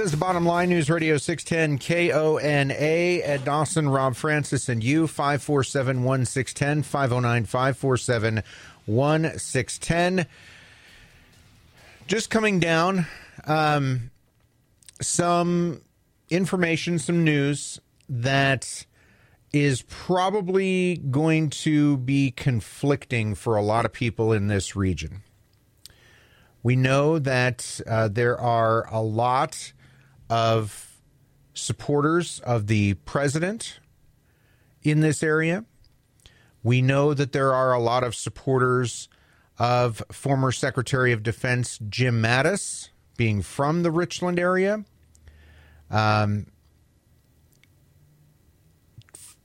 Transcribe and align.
Says 0.00 0.12
the 0.12 0.16
bottom 0.16 0.46
line 0.46 0.70
News 0.70 0.88
Radio 0.88 1.18
610 1.18 1.76
KONA. 1.76 2.72
Ed 3.22 3.44
Dawson, 3.44 3.86
Rob 3.86 4.16
Francis, 4.16 4.66
and 4.70 4.82
you 4.82 5.06
547 5.06 6.02
1610 6.02 6.82
509 6.84 7.44
547 7.44 8.42
1610. 8.86 10.26
Just 12.06 12.30
coming 12.30 12.60
down, 12.60 13.04
um, 13.44 14.10
some 15.02 15.82
information, 16.30 16.98
some 16.98 17.22
news 17.22 17.78
that 18.08 18.86
is 19.52 19.82
probably 19.82 20.96
going 21.10 21.50
to 21.50 21.98
be 21.98 22.30
conflicting 22.30 23.34
for 23.34 23.54
a 23.54 23.62
lot 23.62 23.84
of 23.84 23.92
people 23.92 24.32
in 24.32 24.46
this 24.46 24.74
region. 24.74 25.22
We 26.62 26.74
know 26.74 27.18
that 27.18 27.82
uh, 27.86 28.08
there 28.08 28.40
are 28.40 28.88
a 28.90 29.02
lot 29.02 29.74
of 30.30 30.96
supporters 31.52 32.40
of 32.40 32.68
the 32.68 32.94
president 32.94 33.80
in 34.82 35.00
this 35.00 35.22
area. 35.22 35.64
We 36.62 36.80
know 36.80 37.12
that 37.12 37.32
there 37.32 37.52
are 37.52 37.72
a 37.72 37.80
lot 37.80 38.04
of 38.04 38.14
supporters 38.14 39.08
of 39.58 40.02
former 40.10 40.52
Secretary 40.52 41.12
of 41.12 41.22
Defense 41.22 41.78
Jim 41.88 42.22
Mattis, 42.22 42.90
being 43.16 43.42
from 43.42 43.82
the 43.82 43.90
Richland 43.90 44.38
area. 44.38 44.84
Um, 45.90 46.46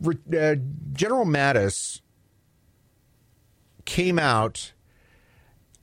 uh, 0.05 0.55
General 0.93 1.25
Mattis 1.25 2.01
came 3.85 4.19
out 4.19 4.73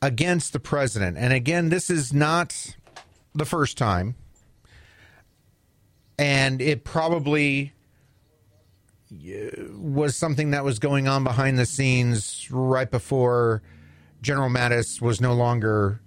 against 0.00 0.52
the 0.52 0.60
president. 0.60 1.16
And 1.18 1.32
again, 1.32 1.68
this 1.68 1.90
is 1.90 2.12
not 2.12 2.76
the 3.34 3.44
first 3.44 3.76
time. 3.76 4.16
And 6.22 6.62
it 6.62 6.84
probably 6.84 7.72
uh, 9.10 9.50
was 9.72 10.14
something 10.14 10.52
that 10.52 10.62
was 10.62 10.78
going 10.78 11.08
on 11.08 11.24
behind 11.24 11.58
the 11.58 11.66
scenes 11.66 12.48
right 12.48 12.88
before 12.88 13.60
General 14.20 14.48
Mattis 14.48 15.02
was 15.02 15.20
no 15.20 15.34
longer 15.34 16.00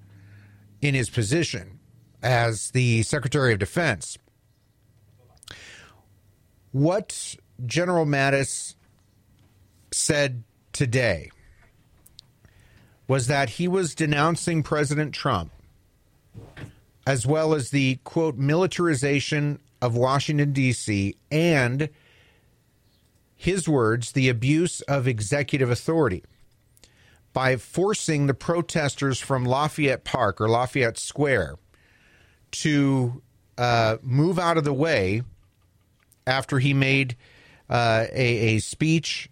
in 0.81 0.95
his 0.95 1.09
position 1.09 1.79
as 2.23 2.71
the 2.71 3.03
Secretary 3.03 3.51
of 3.51 3.59
Defense. 3.59 4.17
What 6.71 7.35
General 7.65 8.05
Mattis 8.05 8.75
said 9.91 10.45
today 10.71 11.29
was 13.05 13.27
that 13.27 13.49
he 13.49 13.67
was 13.67 13.93
denouncing 13.93 14.63
President 14.63 15.13
Trump 15.13 15.51
as 17.05 17.27
well 17.27 17.53
as 17.53 17.69
the 17.69 17.97
quote 18.05 18.37
militarization 18.37 19.59
of 19.85 19.95
Washington, 19.95 20.51
D.C., 20.51 21.15
and 21.31 21.89
his 23.35 23.69
words, 23.69 24.13
the 24.13 24.29
abuse 24.29 24.81
of 24.81 25.07
executive 25.07 25.69
authority 25.69 26.23
by 27.33 27.57
forcing 27.57 28.27
the 28.27 28.33
protesters 28.33 29.19
from 29.19 29.45
Lafayette 29.45 30.03
Park 30.03 30.39
or 30.41 30.49
Lafayette 30.49 30.97
Square 30.97 31.55
to 32.51 33.21
uh, 33.57 33.97
move 34.01 34.39
out 34.39 34.57
of 34.57 34.63
the 34.63 34.73
way 34.73 35.21
after 36.25 36.59
he 36.59 36.73
made 36.73 37.15
uh, 37.69 38.05
a, 38.11 38.55
a 38.55 38.59
speech 38.59 39.29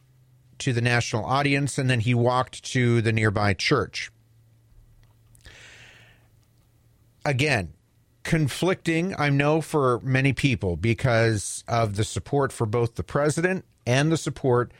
to 0.60 0.74
the 0.74 0.82
national 0.82 1.26
audience 1.26 1.78
and 1.78 1.90
then 1.90 2.02
he 2.02 2.14
walked 2.14 2.64
to 2.64 3.02
the 3.02 3.12
nearby 3.12 3.54
church. 3.54 4.12
Again, 7.26 7.74
conflicting, 8.24 9.14
I 9.18 9.30
know, 9.30 9.62
for 9.62 10.00
many 10.02 10.34
people 10.34 10.78
because 10.78 11.64
of 11.68 11.96
the 11.96 12.04
support 12.04 12.52
for 12.52 12.66
both 12.66 12.96
the 12.96 13.04
president 13.04 13.66
and 13.86 14.12
the 14.12 14.18
support 14.18 14.72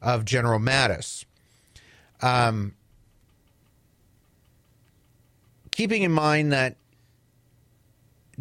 of 0.00 0.24
General 0.24 0.58
Mattis. 0.58 1.24
Um, 2.20 2.74
keeping 5.72 6.02
in 6.02 6.12
mind 6.12 6.52
that 6.52 6.76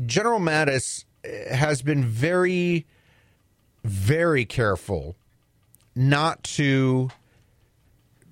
General 0.06 0.40
Mattis 0.40 1.06
has 1.24 1.82
been 1.82 2.06
very, 2.06 2.86
very 3.84 4.46
careful 4.46 5.16
not 5.96 6.44
to 6.44 7.10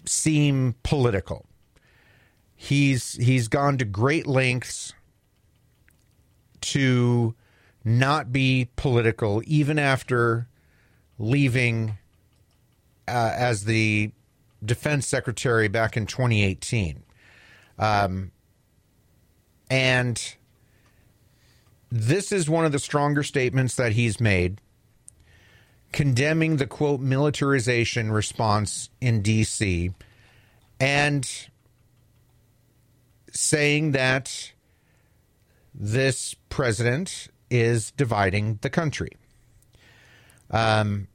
seem 0.06 0.76
political. 0.84 1.46
He's 2.56 3.14
he's 3.14 3.48
gone 3.48 3.78
to 3.78 3.86
great 3.86 4.28
lengths 4.28 4.94
to 6.62 7.36
not 7.84 8.32
be 8.32 8.70
political, 8.76 9.42
even 9.46 9.80
after 9.80 10.48
leaving 11.18 11.98
uh, 13.08 13.34
as 13.36 13.66
the 13.66 14.12
defense 14.64 15.08
secretary 15.08 15.68
back 15.68 15.98
in 15.98 16.06
2018. 16.06 17.04
Um, 17.78 18.32
and 19.70 20.36
this 21.92 22.32
is 22.32 22.50
one 22.50 22.66
of 22.66 22.72
the 22.72 22.80
stronger 22.80 23.24
statements 23.24 23.76
that 23.76 23.94
he's 23.94 24.20
made, 24.20 24.62
condemning 25.92 26.58
the 26.58 26.68
quote 26.68 27.00
militarization 27.00 28.12
response 28.12 28.90
in 29.02 29.22
D.C. 29.22 29.92
and 30.80 31.50
saying 33.32 33.92
that 33.92 34.52
this 35.80 36.36
president 36.50 37.30
is 37.50 37.92
dividing 37.92 38.60
the 38.62 38.70
country. 38.70 39.12
Um, 40.52 41.08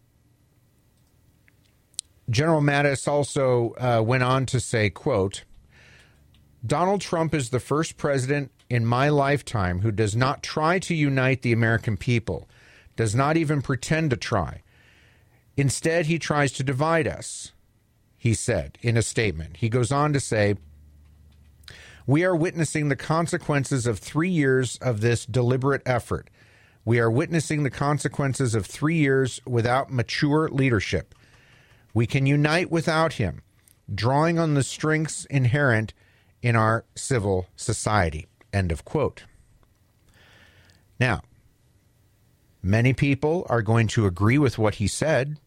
General 2.30 2.62
Mattis 2.62 3.06
also 3.06 3.74
uh, 3.78 4.02
went 4.02 4.22
on 4.22 4.46
to 4.46 4.58
say, 4.58 4.88
quote, 4.88 5.44
Donald 6.66 7.02
Trump 7.02 7.34
is 7.34 7.50
the 7.50 7.60
first 7.60 7.98
president 7.98 8.50
in 8.70 8.86
my 8.86 9.10
lifetime 9.10 9.80
who 9.80 9.92
does 9.92 10.16
not 10.16 10.42
try 10.42 10.78
to 10.78 10.94
unite 10.94 11.42
the 11.42 11.52
American 11.52 11.98
people, 11.98 12.48
does 12.96 13.14
not 13.14 13.36
even 13.36 13.60
pretend 13.60 14.10
to 14.10 14.16
try. 14.16 14.62
Instead, 15.56 16.06
he 16.06 16.18
tries 16.18 16.52
to 16.52 16.64
divide 16.64 17.06
us, 17.06 17.52
he 18.16 18.32
said 18.32 18.78
in 18.80 18.96
a 18.96 19.02
statement. 19.02 19.58
He 19.58 19.68
goes 19.68 19.92
on 19.92 20.14
to 20.14 20.20
say, 20.20 20.54
we 22.06 22.24
are 22.24 22.36
witnessing 22.36 22.88
the 22.88 22.96
consequences 22.96 23.86
of 23.86 23.98
three 23.98 24.30
years 24.30 24.78
of 24.78 25.00
this 25.00 25.24
deliberate 25.24 25.82
effort. 25.86 26.28
We 26.84 26.98
are 26.98 27.10
witnessing 27.10 27.62
the 27.62 27.70
consequences 27.70 28.54
of 28.54 28.66
three 28.66 28.96
years 28.96 29.40
without 29.46 29.90
mature 29.90 30.48
leadership. 30.50 31.14
We 31.94 32.06
can 32.06 32.26
unite 32.26 32.70
without 32.70 33.14
him, 33.14 33.42
drawing 33.92 34.38
on 34.38 34.54
the 34.54 34.62
strengths 34.62 35.24
inherent 35.26 35.94
in 36.42 36.56
our 36.56 36.84
civil 36.94 37.46
society. 37.56 38.26
End 38.52 38.70
of 38.70 38.84
quote. 38.84 39.24
Now, 41.00 41.22
many 42.62 42.92
people 42.92 43.46
are 43.48 43.62
going 43.62 43.88
to 43.88 44.06
agree 44.06 44.38
with 44.38 44.58
what 44.58 44.74
he 44.74 44.86
said 44.86 45.38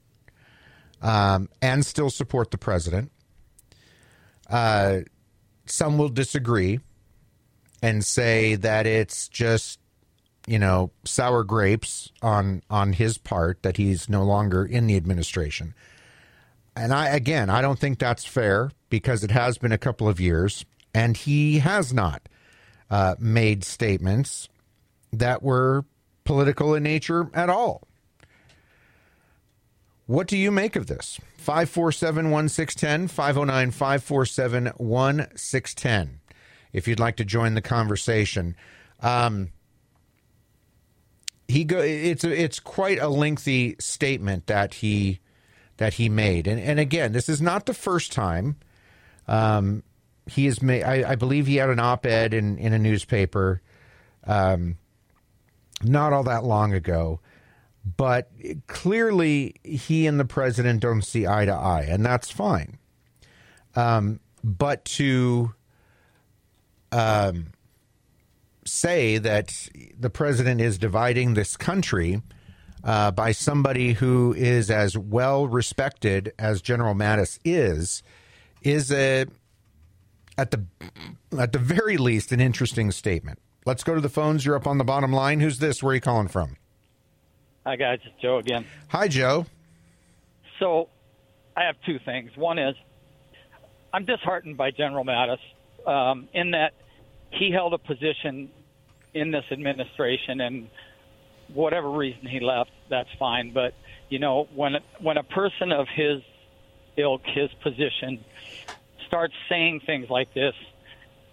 um, 1.01 1.49
and 1.61 1.85
still 1.85 2.09
support 2.09 2.49
the 2.49 2.57
president. 2.57 3.11
Uh, 4.49 4.99
some 5.69 5.97
will 5.97 6.09
disagree 6.09 6.79
and 7.81 8.03
say 8.03 8.55
that 8.55 8.85
it's 8.85 9.27
just 9.27 9.79
you 10.47 10.57
know 10.59 10.91
sour 11.03 11.43
grapes 11.43 12.11
on 12.21 12.61
on 12.69 12.93
his 12.93 13.17
part 13.17 13.61
that 13.63 13.77
he's 13.77 14.09
no 14.09 14.23
longer 14.23 14.65
in 14.65 14.87
the 14.87 14.95
administration 14.95 15.73
and 16.75 16.93
i 16.93 17.07
again 17.09 17.49
i 17.49 17.61
don't 17.61 17.79
think 17.79 17.99
that's 17.99 18.25
fair 18.25 18.71
because 18.89 19.23
it 19.23 19.31
has 19.31 19.57
been 19.57 19.71
a 19.71 19.77
couple 19.77 20.07
of 20.07 20.19
years 20.19 20.65
and 20.93 21.17
he 21.17 21.59
has 21.59 21.93
not 21.93 22.21
uh, 22.89 23.15
made 23.19 23.63
statements 23.63 24.47
that 25.11 25.43
were 25.43 25.83
political 26.23 26.73
in 26.73 26.83
nature 26.83 27.29
at 27.33 27.49
all 27.49 27.87
what 30.07 30.27
do 30.27 30.37
you 30.37 30.51
make 30.51 30.77
of 30.77 30.87
this? 30.87 31.19
547 31.47 32.29
1610, 32.29 33.07
509 33.07 33.71
547 33.71 34.65
1610. 34.65 36.19
If 36.73 36.89
you'd 36.89 36.99
like 36.99 37.15
to 37.15 37.23
join 37.23 37.53
the 37.53 37.61
conversation. 37.61 38.57
Um, 38.99 39.53
he 41.47 41.63
go 41.63 41.79
it's 41.79 42.25
it's 42.25 42.59
quite 42.59 42.99
a 42.99 43.07
lengthy 43.07 43.77
statement 43.79 44.47
that 44.47 44.73
he 44.73 45.21
that 45.77 45.93
he 45.93 46.09
made, 46.09 46.47
and 46.47 46.59
and 46.59 46.81
again, 46.81 47.13
this 47.13 47.29
is 47.29 47.41
not 47.41 47.65
the 47.65 47.73
first 47.73 48.11
time. 48.11 48.57
Um, 49.25 49.83
he 50.25 50.47
has 50.47 50.61
made. 50.61 50.83
I, 50.83 51.11
I 51.11 51.15
believe 51.15 51.47
he 51.47 51.55
had 51.55 51.69
an 51.69 51.79
op-ed 51.79 52.33
in 52.33 52.57
in 52.57 52.73
a 52.73 52.79
newspaper, 52.79 53.61
um, 54.25 54.75
not 55.81 56.11
all 56.11 56.23
that 56.23 56.43
long 56.43 56.73
ago, 56.73 57.21
but 57.95 58.31
clearly 58.67 59.55
he 59.63 60.07
and 60.07 60.19
the 60.19 60.25
president 60.25 60.81
don't 60.81 61.03
see 61.03 61.27
eye 61.27 61.45
to 61.45 61.53
eye, 61.53 61.85
and 61.87 62.05
that's 62.05 62.29
fine. 62.31 62.77
Um, 63.75 64.19
but 64.43 64.83
to 64.85 65.53
um, 66.91 67.51
say 68.65 69.17
that 69.17 69.69
the 69.97 70.09
president 70.09 70.61
is 70.61 70.77
dividing 70.77 71.33
this 71.33 71.55
country 71.55 72.21
uh, 72.83 73.11
by 73.11 73.31
somebody 73.31 73.93
who 73.93 74.33
is 74.33 74.69
as 74.69 74.97
well 74.97 75.47
respected 75.47 76.33
as 76.37 76.61
General 76.61 76.95
Mattis 76.95 77.39
is 77.43 78.03
is 78.63 78.91
a 78.91 79.25
at 80.37 80.51
the 80.51 80.65
at 81.37 81.51
the 81.51 81.59
very 81.59 81.97
least 81.97 82.31
an 82.31 82.39
interesting 82.39 82.91
statement. 82.91 83.39
Let's 83.65 83.83
go 83.83 83.95
to 83.95 84.01
the 84.01 84.09
phones. 84.09 84.45
You're 84.45 84.55
up 84.55 84.67
on 84.67 84.77
the 84.77 84.83
bottom 84.83 85.11
line. 85.11 85.39
Who's 85.39 85.59
this? 85.59 85.83
Where 85.83 85.91
are 85.91 85.95
you 85.95 86.01
calling 86.01 86.27
from? 86.27 86.57
Hi 87.67 87.75
guys, 87.75 87.99
it's 88.05 88.15
Joe 88.21 88.37
again. 88.37 88.65
Hi, 88.87 89.09
Joe. 89.09 89.45
So, 90.57 90.87
I 91.53 91.65
have 91.65 91.75
two 91.85 91.99
things. 91.99 92.31
One 92.37 92.57
is 92.57 92.75
I'm 93.91 94.05
disheartened 94.05 94.55
by 94.55 94.71
General 94.71 95.03
Mattis 95.03 95.39
um, 95.85 96.29
in 96.33 96.51
that 96.51 96.71
he 97.29 97.51
held 97.51 97.73
a 97.73 97.77
position 97.77 98.49
in 99.13 99.31
this 99.31 99.43
administration, 99.51 100.39
and 100.39 100.69
whatever 101.53 101.89
reason 101.89 102.25
he 102.25 102.39
left, 102.39 102.71
that's 102.89 103.09
fine. 103.19 103.51
But 103.51 103.73
you 104.07 104.19
know, 104.19 104.47
when 104.55 104.77
when 105.01 105.17
a 105.17 105.23
person 105.23 105.73
of 105.73 105.89
his 105.93 106.21
ilk, 106.95 107.23
his 107.25 107.49
position, 107.63 108.23
starts 109.07 109.33
saying 109.49 109.81
things 109.85 110.09
like 110.09 110.33
this, 110.33 110.53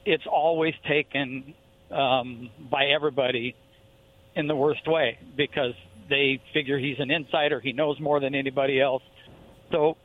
it's 0.04 0.26
always 0.26 0.75
taken 0.84 1.54
um, 1.92 2.50
by 2.58 2.86
everybody 2.86 3.54
in 4.34 4.48
the 4.48 4.56
worst 4.56 4.88
way 4.88 5.16
because 5.36 5.75
they 6.09 6.41
figure 6.53 6.79
he's 6.79 6.99
an 6.99 7.11
insider, 7.11 7.61
he 7.61 7.73
knows 7.73 7.99
more 8.01 8.21
than 8.21 8.35
anybody 8.35 8.81
else. 8.81 9.03
So 9.71 9.97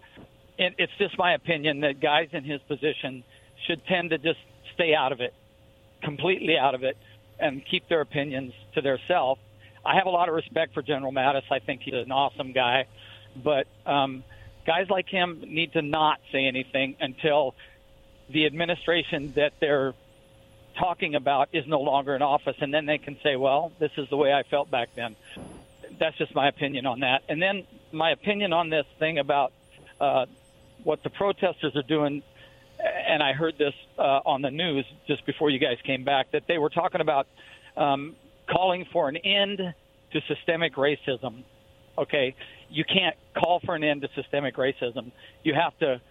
it, 0.58 0.76
it's 0.78 0.94
just 0.98 1.18
my 1.18 1.34
opinion 1.34 1.82
that 1.82 2.00
guys 2.00 2.30
in 2.32 2.44
his 2.44 2.62
position 2.62 3.24
should 3.68 3.86
tend 3.86 4.12
to 4.12 4.18
just 4.18 4.40
stay 4.74 4.94
out 4.94 5.12
of 5.12 5.22
it, 5.22 5.34
completely 6.02 6.58
out 6.58 6.76
of 6.76 6.84
it, 6.84 6.98
and 7.40 7.66
keep 7.66 7.88
their 7.88 8.02
opinions 8.02 8.54
to 8.76 8.82
themselves. 8.82 9.42
I 9.86 9.96
have 9.96 10.08
a 10.08 10.10
lot 10.10 10.28
of 10.28 10.36
respect 10.36 10.74
for 10.74 10.82
General 10.82 11.12
Mattis. 11.12 11.44
I 11.52 11.60
think 11.60 11.82
he's 11.82 11.94
an 11.94 12.12
awesome 12.12 12.52
guy, 12.52 12.86
but 13.42 13.68
um, 13.86 14.24
guys 14.66 14.90
like 14.90 15.08
him 15.08 15.42
need 15.48 15.74
to 15.74 15.82
not 15.82 16.20
say 16.32 16.46
anything 16.46 16.98
until 17.00 17.56
the 18.30 18.46
administration 18.46 19.34
that 19.36 19.54
they're 19.60 19.94
talking 20.78 21.16
about 21.16 21.50
is 21.54 21.66
no 21.68 21.82
longer 21.82 22.16
in 22.16 22.22
office, 22.22 22.56
and 22.60 22.74
then 22.74 22.86
they 22.86 22.98
can 22.98 23.18
say, 23.24 23.36
"Well, 23.36 23.72
this 23.80 23.92
is 23.98 24.10
the 24.10 24.18
way 24.18 24.34
I 24.34 24.44
felt 24.44 24.70
back 24.70 24.90
then." 24.96 25.16
That's 26.00 26.18
just 26.18 26.34
my 26.34 26.48
opinion 26.48 26.86
on 26.86 27.02
that. 27.02 27.24
And 27.30 27.42
then 27.42 27.66
my 27.92 28.12
opinion 28.12 28.54
on 28.54 28.70
this 28.70 28.86
thing 28.98 29.20
about 29.20 29.52
uh, 30.00 30.26
what 30.84 31.04
the 31.04 31.10
protesters 31.10 31.76
are 31.76 31.84
doing 31.84 32.24
and 32.80 33.22
I 33.22 33.34
heard 33.34 33.58
this 33.58 33.74
uh, 33.98 34.22
on 34.26 34.42
the 34.42 34.52
news 34.52 34.86
just 35.08 35.26
before 35.26 35.50
you 35.50 35.60
guys 35.60 35.78
came 35.84 36.04
back 36.04 36.32
that 36.32 36.44
they 36.48 36.58
were 36.58 36.70
talking 36.70 37.02
about 37.02 37.28
um, 37.76 38.16
calling 38.50 38.86
for 38.92 39.10
an 39.10 39.18
end 39.18 39.74
to 40.12 40.22
systemic 40.28 40.76
racism. 40.76 41.44
Okay, 41.98 42.36
you 42.70 42.86
can't 42.86 43.16
call 43.36 43.60
for 43.60 43.76
an 43.76 43.84
end 43.84 44.02
to 44.02 44.10
systemic 44.16 44.56
racism. 44.56 45.12
You 45.44 45.54
have 45.54 45.78
to 45.80 46.02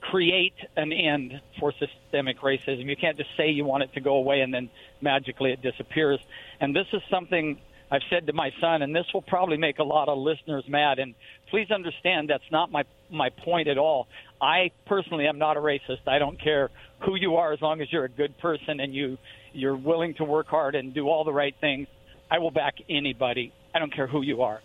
create 0.00 0.54
an 0.76 0.92
end 0.92 1.40
for 1.58 1.72
systemic 1.72 2.40
racism. 2.40 2.88
You 2.88 2.96
can't 2.96 3.16
just 3.16 3.30
say 3.36 3.50
you 3.50 3.64
want 3.64 3.82
it 3.82 3.92
to 3.94 4.00
go 4.00 4.16
away 4.16 4.40
and 4.40 4.52
then 4.52 4.70
magically 5.00 5.52
it 5.52 5.62
disappears. 5.62 6.20
And 6.60 6.74
this 6.74 6.86
is 6.92 7.02
something 7.10 7.60
I've 7.92 8.00
said 8.08 8.26
to 8.28 8.32
my 8.32 8.50
son, 8.58 8.80
and 8.80 8.96
this 8.96 9.04
will 9.12 9.20
probably 9.20 9.58
make 9.58 9.78
a 9.78 9.84
lot 9.84 10.08
of 10.08 10.16
listeners 10.16 10.64
mad. 10.66 10.98
And 10.98 11.14
please 11.50 11.70
understand 11.70 12.30
that's 12.30 12.50
not 12.50 12.72
my 12.72 12.84
my 13.10 13.28
point 13.44 13.68
at 13.68 13.76
all. 13.76 14.08
I 14.40 14.70
personally 14.86 15.26
am 15.26 15.38
not 15.38 15.58
a 15.58 15.60
racist. 15.60 16.08
I 16.08 16.18
don't 16.18 16.40
care 16.40 16.70
who 17.04 17.16
you 17.16 17.36
are 17.36 17.52
as 17.52 17.60
long 17.60 17.82
as 17.82 17.92
you're 17.92 18.06
a 18.06 18.08
good 18.08 18.38
person 18.38 18.80
and 18.80 18.94
you 18.94 19.18
you're 19.52 19.76
willing 19.76 20.14
to 20.14 20.24
work 20.24 20.46
hard 20.46 20.74
and 20.74 20.94
do 20.94 21.06
all 21.06 21.24
the 21.24 21.34
right 21.34 21.54
things. 21.60 21.86
I 22.30 22.38
will 22.38 22.50
back 22.50 22.76
anybody. 22.88 23.52
I 23.74 23.78
don't 23.78 23.94
care 23.94 24.06
who 24.06 24.22
you 24.22 24.40
are. 24.40 24.62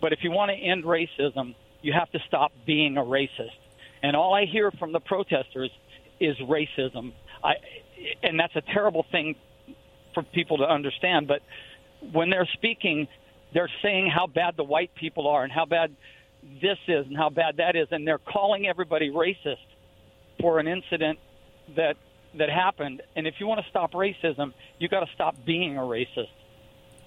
But 0.00 0.12
if 0.12 0.20
you 0.22 0.30
want 0.30 0.52
to 0.52 0.56
end 0.56 0.84
racism, 0.84 1.56
you 1.82 1.92
have 1.92 2.08
to 2.12 2.20
stop 2.28 2.52
being 2.64 2.96
a 2.96 3.02
racist. 3.02 3.58
And 4.04 4.14
all 4.14 4.32
I 4.32 4.44
hear 4.44 4.70
from 4.70 4.92
the 4.92 5.00
protesters 5.00 5.72
is 6.20 6.36
racism. 6.38 7.12
I 7.42 7.54
and 8.22 8.38
that's 8.38 8.54
a 8.54 8.62
terrible 8.72 9.04
thing 9.10 9.34
for 10.14 10.22
people 10.22 10.58
to 10.58 10.64
understand, 10.64 11.26
but 11.26 11.42
when 12.12 12.30
they're 12.30 12.48
speaking, 12.54 13.08
they're 13.52 13.70
saying 13.82 14.10
how 14.14 14.26
bad 14.26 14.56
the 14.56 14.64
white 14.64 14.94
people 14.94 15.26
are 15.28 15.42
and 15.42 15.52
how 15.52 15.64
bad 15.64 15.94
this 16.62 16.78
is 16.86 17.06
and 17.06 17.16
how 17.16 17.30
bad 17.30 17.56
that 17.58 17.76
is, 17.76 17.88
and 17.90 18.06
they're 18.06 18.18
calling 18.18 18.66
everybody 18.66 19.10
racist 19.10 19.56
for 20.40 20.58
an 20.58 20.68
incident 20.68 21.18
that 21.76 21.96
that 22.36 22.50
happened. 22.50 23.02
And 23.16 23.26
if 23.26 23.34
you 23.38 23.46
want 23.46 23.60
to 23.62 23.70
stop 23.70 23.92
racism, 23.92 24.52
you 24.78 24.88
got 24.88 25.00
to 25.00 25.12
stop 25.14 25.34
being 25.44 25.76
a 25.76 25.80
racist. 25.80 26.28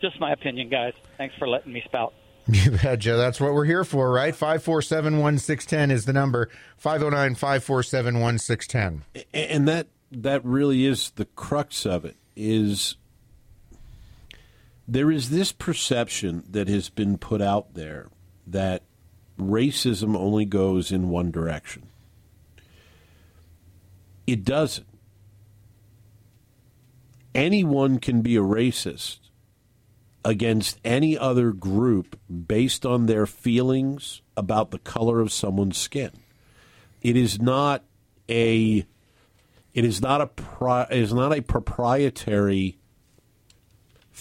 Just 0.01 0.19
my 0.19 0.31
opinion, 0.31 0.69
guys. 0.69 0.93
Thanks 1.17 1.35
for 1.37 1.47
letting 1.47 1.73
me 1.73 1.81
spout. 1.85 2.13
You 2.47 2.71
bet, 2.71 2.99
Joe. 2.99 3.17
That's 3.17 3.39
what 3.39 3.53
we're 3.53 3.65
here 3.65 3.83
for, 3.83 4.11
right? 4.11 4.35
547 4.35 5.19
1610 5.19 5.91
is 5.91 6.05
the 6.05 6.11
number. 6.11 6.49
509 6.77 7.35
547 7.35 8.19
1610. 8.19 9.23
And 9.31 9.67
that 9.67 9.87
that 10.11 10.43
really 10.43 10.85
is 10.85 11.11
the 11.11 11.25
crux 11.25 11.85
of 11.85 12.03
it 12.03 12.17
is 12.35 12.95
there 14.87 15.11
is 15.11 15.29
this 15.29 15.51
perception 15.51 16.43
that 16.49 16.67
has 16.67 16.89
been 16.89 17.17
put 17.17 17.41
out 17.41 17.73
there 17.73 18.09
that 18.47 18.83
racism 19.39 20.15
only 20.15 20.45
goes 20.45 20.91
in 20.91 21.09
one 21.09 21.31
direction. 21.31 21.87
It 24.27 24.43
doesn't. 24.43 24.87
Anyone 27.33 27.99
can 27.99 28.21
be 28.21 28.35
a 28.35 28.41
racist 28.41 29.19
against 30.23 30.79
any 30.83 31.17
other 31.17 31.51
group 31.51 32.19
based 32.29 32.85
on 32.85 33.05
their 33.05 33.25
feelings 33.25 34.21
about 34.37 34.71
the 34.71 34.79
color 34.79 35.21
of 35.21 35.31
someone's 35.31 35.77
skin. 35.77 36.11
It 37.01 37.15
is 37.15 37.39
not 37.39 37.83
a 38.29 38.85
it 39.73 39.85
is 39.85 40.01
not 40.01 40.21
a 40.21 40.27
pri- 40.27 40.87
it 40.91 40.99
is 40.99 41.13
not 41.13 41.35
a 41.35 41.41
proprietary 41.41 42.77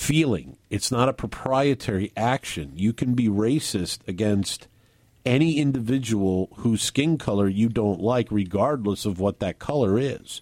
feeling. 0.00 0.57
It's 0.71 0.90
not 0.90 1.11
a 1.11 1.12
proprietary 1.12 2.11
action. 2.16 2.73
You 2.75 2.92
can 2.95 3.14
be 3.14 3.28
racist 3.28 3.99
against 4.09 4.66
any 5.26 5.59
individual 5.59 6.49
whose 6.57 6.83
skin 6.83 7.19
color 7.19 7.47
you 7.47 7.69
don't 7.69 8.00
like, 8.00 8.28
regardless 8.30 9.04
of 9.04 9.21
what 9.21 9.40
that 9.40 9.59
color 9.59 9.99
is. 9.99 10.40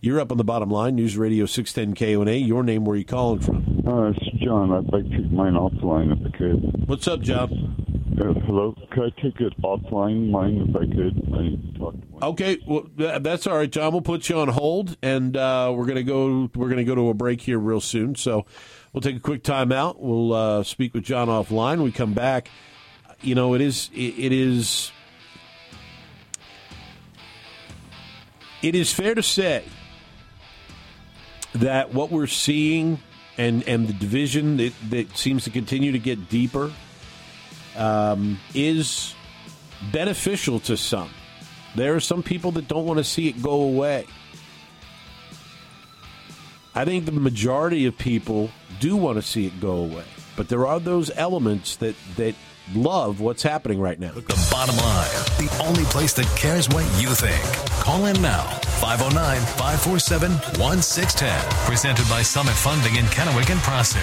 You're 0.00 0.20
up 0.20 0.32
on 0.32 0.38
the 0.38 0.44
bottom 0.44 0.70
line, 0.70 0.96
News 0.96 1.18
Radio 1.18 1.44
610 1.44 1.94
KONA. 1.94 2.32
Your 2.32 2.62
name, 2.62 2.84
where 2.84 2.94
are 2.94 2.98
you 2.98 3.04
calling 3.04 3.40
from? 3.40 3.82
Uh, 3.86 4.10
it's 4.10 4.42
John. 4.42 4.72
I'd 4.72 4.90
like 4.92 5.04
to 5.04 5.10
take 5.10 5.30
mine 5.30 5.52
offline 5.52 6.10
if 6.10 6.34
I 6.34 6.36
could. 6.36 6.88
What's 6.88 7.06
up, 7.06 7.20
John? 7.20 7.74
Uh, 8.18 8.32
hello? 8.46 8.74
Could 8.90 9.12
I 9.12 9.20
take 9.20 9.40
it 9.40 9.52
offline, 9.60 10.30
mine, 10.30 10.66
if 10.68 10.76
I 10.76 10.86
could? 10.86 11.20
I 11.34 11.78
talked 11.78 12.00
to 12.00 12.08
talk 12.08 12.20
to 12.20 12.20
my... 12.20 12.28
Okay, 12.28 12.58
well, 12.66 12.86
that's 12.96 13.46
all 13.46 13.56
right, 13.56 13.70
John. 13.70 13.92
We'll 13.92 14.02
put 14.02 14.28
you 14.28 14.38
on 14.38 14.48
hold, 14.48 14.96
and 15.02 15.36
uh, 15.36 15.72
we're 15.74 15.86
gonna 15.86 16.02
go. 16.02 16.48
We're 16.54 16.68
gonna 16.68 16.84
go 16.84 16.94
to 16.94 17.08
a 17.08 17.14
break 17.14 17.40
here 17.40 17.58
real 17.58 17.80
soon. 17.80 18.14
So 18.14 18.46
we'll 18.94 19.02
take 19.02 19.16
a 19.16 19.20
quick 19.20 19.42
time 19.42 19.72
out. 19.72 20.00
We'll 20.00 20.32
uh, 20.32 20.62
speak 20.62 20.94
with 20.94 21.04
John 21.04 21.28
offline. 21.28 21.82
we 21.82 21.92
come 21.92 22.14
back. 22.14 22.48
You 23.20 23.34
know, 23.34 23.54
it 23.54 23.60
is. 23.60 23.90
it, 23.92 23.98
it 24.18 24.32
is. 24.32 24.90
It 28.62 28.74
is 28.74 28.90
fair 28.94 29.14
to 29.14 29.22
say 29.22 29.64
that 31.52 31.92
what 31.92 32.10
we're 32.10 32.26
seeing 32.26 32.98
and 33.36 33.66
and 33.68 33.86
the 33.86 33.92
division 33.92 34.56
that, 34.56 34.72
that 34.88 35.16
seems 35.18 35.44
to 35.44 35.50
continue 35.50 35.92
to 35.92 35.98
get 35.98 36.30
deeper 36.30 36.72
um, 37.76 38.38
is 38.54 39.14
beneficial 39.92 40.60
to 40.60 40.76
some. 40.76 41.10
There 41.76 41.94
are 41.94 42.00
some 42.00 42.22
people 42.22 42.52
that 42.52 42.68
don't 42.68 42.86
want 42.86 42.98
to 42.98 43.04
see 43.04 43.28
it 43.28 43.42
go 43.42 43.62
away. 43.62 44.06
I 46.76 46.84
think 46.84 47.04
the 47.04 47.12
majority 47.12 47.86
of 47.86 47.96
people 47.96 48.50
do 48.80 48.96
want 48.96 49.16
to 49.16 49.22
see 49.22 49.46
it 49.46 49.60
go 49.60 49.76
away, 49.76 50.04
but 50.36 50.48
there 50.48 50.66
are 50.66 50.80
those 50.80 51.08
elements 51.14 51.76
that 51.76 51.94
that 52.16 52.34
love 52.74 53.20
what's 53.20 53.44
happening 53.44 53.80
right 53.80 54.00
now. 54.00 54.10
The 54.12 54.48
bottom 54.50 54.76
line, 54.78 55.08
the 55.38 55.62
only 55.62 55.84
place 55.84 56.14
that 56.14 56.26
cares 56.36 56.68
what 56.70 56.84
you 57.00 57.08
think. 57.10 57.42
Call 57.80 58.06
in 58.06 58.20
now, 58.20 58.42
509 58.80 59.40
547 59.40 60.32
1610. 60.58 61.66
Presented 61.66 62.08
by 62.08 62.22
Summit 62.22 62.54
Funding 62.54 62.96
in 62.96 63.04
Kennewick 63.06 63.50
and 63.50 63.60
Prosser. 63.60 64.00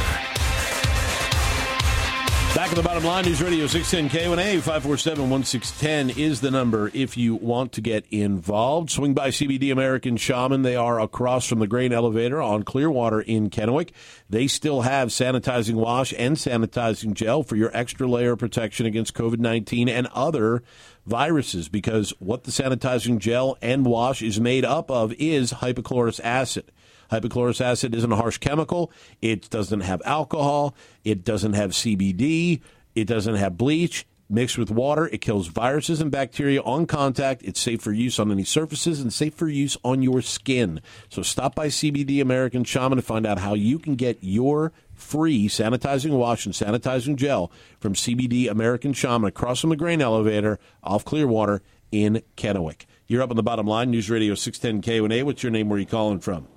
Back 2.61 2.69
at 2.69 2.75
the 2.75 2.83
bottom 2.83 3.03
line, 3.03 3.25
News 3.25 3.41
Radio 3.41 3.65
610 3.65 4.23
KONA 4.23 4.61
547 4.61 5.31
1610 5.31 6.23
is 6.23 6.41
the 6.41 6.51
number 6.51 6.91
if 6.93 7.17
you 7.17 7.33
want 7.33 7.71
to 7.71 7.81
get 7.81 8.05
involved. 8.11 8.91
Swing 8.91 9.15
by 9.15 9.29
CBD 9.29 9.71
American 9.71 10.15
Shaman. 10.15 10.61
They 10.61 10.75
are 10.75 11.01
across 11.01 11.47
from 11.47 11.57
the 11.57 11.65
grain 11.65 11.91
elevator 11.91 12.39
on 12.39 12.61
Clearwater 12.61 13.19
in 13.19 13.49
Kennewick. 13.49 13.89
They 14.29 14.45
still 14.45 14.81
have 14.81 15.07
sanitizing 15.07 15.73
wash 15.73 16.13
and 16.15 16.37
sanitizing 16.37 17.15
gel 17.15 17.41
for 17.41 17.55
your 17.55 17.75
extra 17.75 18.07
layer 18.07 18.33
of 18.33 18.39
protection 18.39 18.85
against 18.85 19.15
COVID 19.15 19.39
19 19.39 19.89
and 19.89 20.05
other 20.13 20.61
viruses 21.07 21.67
because 21.67 22.11
what 22.19 22.43
the 22.43 22.51
sanitizing 22.51 23.17
gel 23.17 23.57
and 23.63 23.87
wash 23.87 24.21
is 24.21 24.39
made 24.39 24.65
up 24.65 24.91
of 24.91 25.13
is 25.13 25.51
hypochlorous 25.51 26.19
acid. 26.23 26.71
Hypochlorous 27.11 27.61
acid 27.61 27.93
isn't 27.93 28.11
a 28.11 28.15
harsh 28.15 28.37
chemical. 28.37 28.91
It 29.21 29.49
doesn't 29.49 29.81
have 29.81 30.01
alcohol. 30.05 30.73
It 31.03 31.23
doesn't 31.23 31.53
have 31.53 31.71
CBD. 31.71 32.61
It 32.95 33.05
doesn't 33.05 33.35
have 33.35 33.57
bleach. 33.57 34.05
Mixed 34.29 34.57
with 34.57 34.71
water, 34.71 35.07
it 35.07 35.19
kills 35.19 35.47
viruses 35.47 35.99
and 35.99 36.09
bacteria 36.09 36.61
on 36.61 36.85
contact. 36.85 37.43
It's 37.43 37.59
safe 37.59 37.81
for 37.81 37.91
use 37.91 38.17
on 38.17 38.31
any 38.31 38.45
surfaces 38.45 39.01
and 39.01 39.11
safe 39.11 39.33
for 39.33 39.49
use 39.49 39.75
on 39.83 40.01
your 40.01 40.21
skin. 40.21 40.79
So 41.09 41.21
stop 41.21 41.53
by 41.53 41.67
CBD 41.67 42.21
American 42.21 42.63
Shaman 42.63 42.95
to 42.95 43.01
find 43.01 43.25
out 43.25 43.39
how 43.39 43.55
you 43.55 43.77
can 43.77 43.95
get 43.95 44.19
your 44.21 44.71
free 44.93 45.49
sanitizing 45.49 46.11
wash 46.11 46.45
and 46.45 46.55
sanitizing 46.55 47.17
gel 47.17 47.51
from 47.81 47.93
CBD 47.93 48.49
American 48.49 48.93
Shaman 48.93 49.27
across 49.27 49.59
from 49.59 49.71
the 49.71 49.75
grain 49.75 50.01
elevator 50.01 50.59
off 50.81 51.03
Clearwater 51.03 51.61
in 51.91 52.21
Kennewick. 52.37 52.85
You're 53.07 53.23
up 53.23 53.31
on 53.31 53.35
the 53.35 53.43
bottom 53.43 53.67
line, 53.67 53.91
News 53.91 54.09
Radio 54.09 54.33
610 54.33 54.81
KONA. 54.81 55.25
What's 55.25 55.43
your 55.43 55.51
name? 55.51 55.67
Where 55.67 55.75
are 55.75 55.81
you 55.81 55.85
calling 55.85 56.21
from? 56.21 56.47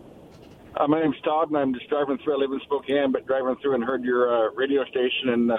Uh, 0.77 0.89
my 0.89 1.01
name's 1.01 1.21
Todd, 1.23 1.49
and 1.49 1.57
I'm 1.57 1.73
just 1.73 1.89
driving 1.89 2.19
through. 2.19 2.35
I 2.35 2.37
live 2.39 2.51
in 2.51 2.61
Spokane, 2.65 3.13
but 3.13 3.27
driving 3.27 3.55
through 3.63 3.77
and 3.77 3.85
heard 3.85 4.03
your 4.03 4.49
uh, 4.49 4.51
radio 4.55 4.85
station. 4.87 5.29
And 5.29 5.53
uh, 5.53 5.57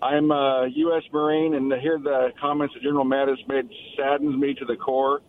I'm 0.00 0.30
a 0.30 0.68
U.S. 0.74 1.02
Marine, 1.12 1.54
and 1.54 1.70
to 1.70 1.78
hear 1.78 1.98
the 1.98 2.30
comments 2.40 2.72
that 2.72 2.82
General 2.82 3.04
Mattis 3.04 3.46
made 3.46 3.68
saddens 3.98 4.34
me 4.40 4.54
to 4.54 4.64
the 4.64 4.76
core. 4.76 5.20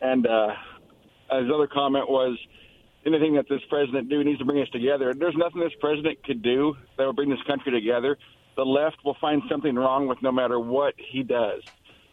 And 0.00 0.28
uh, 0.28 0.48
his 1.40 1.50
other 1.52 1.66
comment 1.66 2.08
was 2.08 2.38
anything 3.04 3.34
that 3.34 3.46
this 3.48 3.62
president 3.68 4.08
do 4.08 4.22
needs 4.22 4.38
to 4.38 4.44
bring 4.44 4.62
us 4.62 4.68
together. 4.68 5.12
There's 5.12 5.36
nothing 5.36 5.60
this 5.60 5.72
president 5.80 6.22
could 6.22 6.40
do 6.40 6.76
that 6.96 7.04
will 7.04 7.12
bring 7.12 7.30
this 7.30 7.42
country 7.48 7.72
together. 7.72 8.16
The 8.56 8.64
left 8.64 8.98
will 9.04 9.16
find 9.20 9.42
something 9.50 9.74
wrong 9.74 10.06
with 10.06 10.22
no 10.22 10.30
matter 10.30 10.60
what 10.60 10.94
he 10.96 11.24
does. 11.24 11.62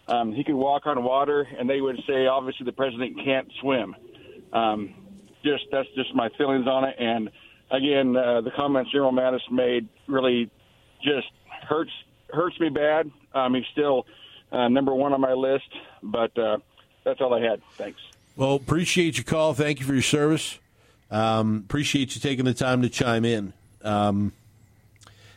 Um, 0.08 0.34
he 0.34 0.44
could 0.44 0.56
walk 0.56 0.88
on 0.88 1.04
water, 1.04 1.48
and 1.60 1.70
they 1.70 1.80
would 1.80 1.98
say, 2.08 2.26
obviously, 2.26 2.66
the 2.66 2.72
president 2.72 3.20
can't 3.24 3.52
swim. 3.62 3.96
Um, 4.52 4.96
just 5.48 5.66
that's 5.72 5.90
just 5.96 6.14
my 6.14 6.30
feelings 6.38 6.68
on 6.68 6.84
it. 6.84 6.96
And 7.00 7.30
again, 7.72 8.16
uh, 8.16 8.42
the 8.42 8.52
comments 8.52 8.92
General 8.92 9.12
Mattis 9.12 9.52
made 9.52 9.88
really 10.08 10.50
just 11.02 11.28
hurts 11.68 11.92
hurts 12.30 12.60
me 12.60 12.70
bad. 12.70 13.10
Um, 13.34 13.54
he's 13.56 13.66
still 13.72 14.06
uh, 14.52 14.68
number 14.68 14.94
one 14.94 15.14
on 15.14 15.22
my 15.22 15.34
list, 15.34 15.70
but 16.04 16.38
uh, 16.38 16.58
that's 17.04 17.22
all 17.22 17.34
I 17.34 17.42
had. 17.42 17.62
Thanks. 17.74 18.00
Well, 18.36 18.56
appreciate 18.56 19.18
your 19.18 19.24
call. 19.24 19.54
Thank 19.54 19.80
you 19.80 19.86
for 19.86 19.94
your 19.94 20.02
service. 20.02 20.60
Um, 21.10 21.64
appreciate 21.66 22.16
you 22.16 22.22
taking 22.22 22.46
the 22.46 22.54
time 22.54 22.82
to 22.82 22.90
chime 22.90 23.26
in. 23.26 23.54
Um, 23.82 24.34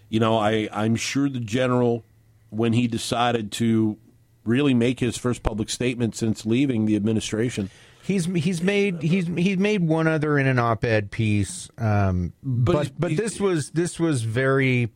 you 0.09 0.19
know, 0.19 0.37
I, 0.37 0.69
I'm 0.73 0.97
sure 0.97 1.29
the 1.29 1.39
general, 1.41 2.03
when 2.51 2.73
he 2.73 2.89
decided 2.89 3.53
to 3.53 3.97
really 4.45 4.75
make 4.75 5.01
his 5.01 5.17
first 5.17 5.43
public 5.43 5.71
statement 5.71 6.17
since 6.17 6.45
leaving 6.45 6.87
the 6.87 6.97
administration, 6.97 7.71
He's 8.11 8.25
he's 8.25 8.61
made 8.61 9.03
he's 9.03 9.29
he's 9.29 9.57
made 9.57 9.87
one 9.87 10.09
other 10.09 10.37
in 10.37 10.49
an 10.49 10.59
op-ed 10.59 11.13
piece, 11.13 11.71
um, 11.79 12.33
but 12.43 12.73
but, 12.73 12.93
but 12.99 13.17
this 13.17 13.39
was 13.39 13.71
this 13.71 14.01
was 14.01 14.23
very 14.23 14.91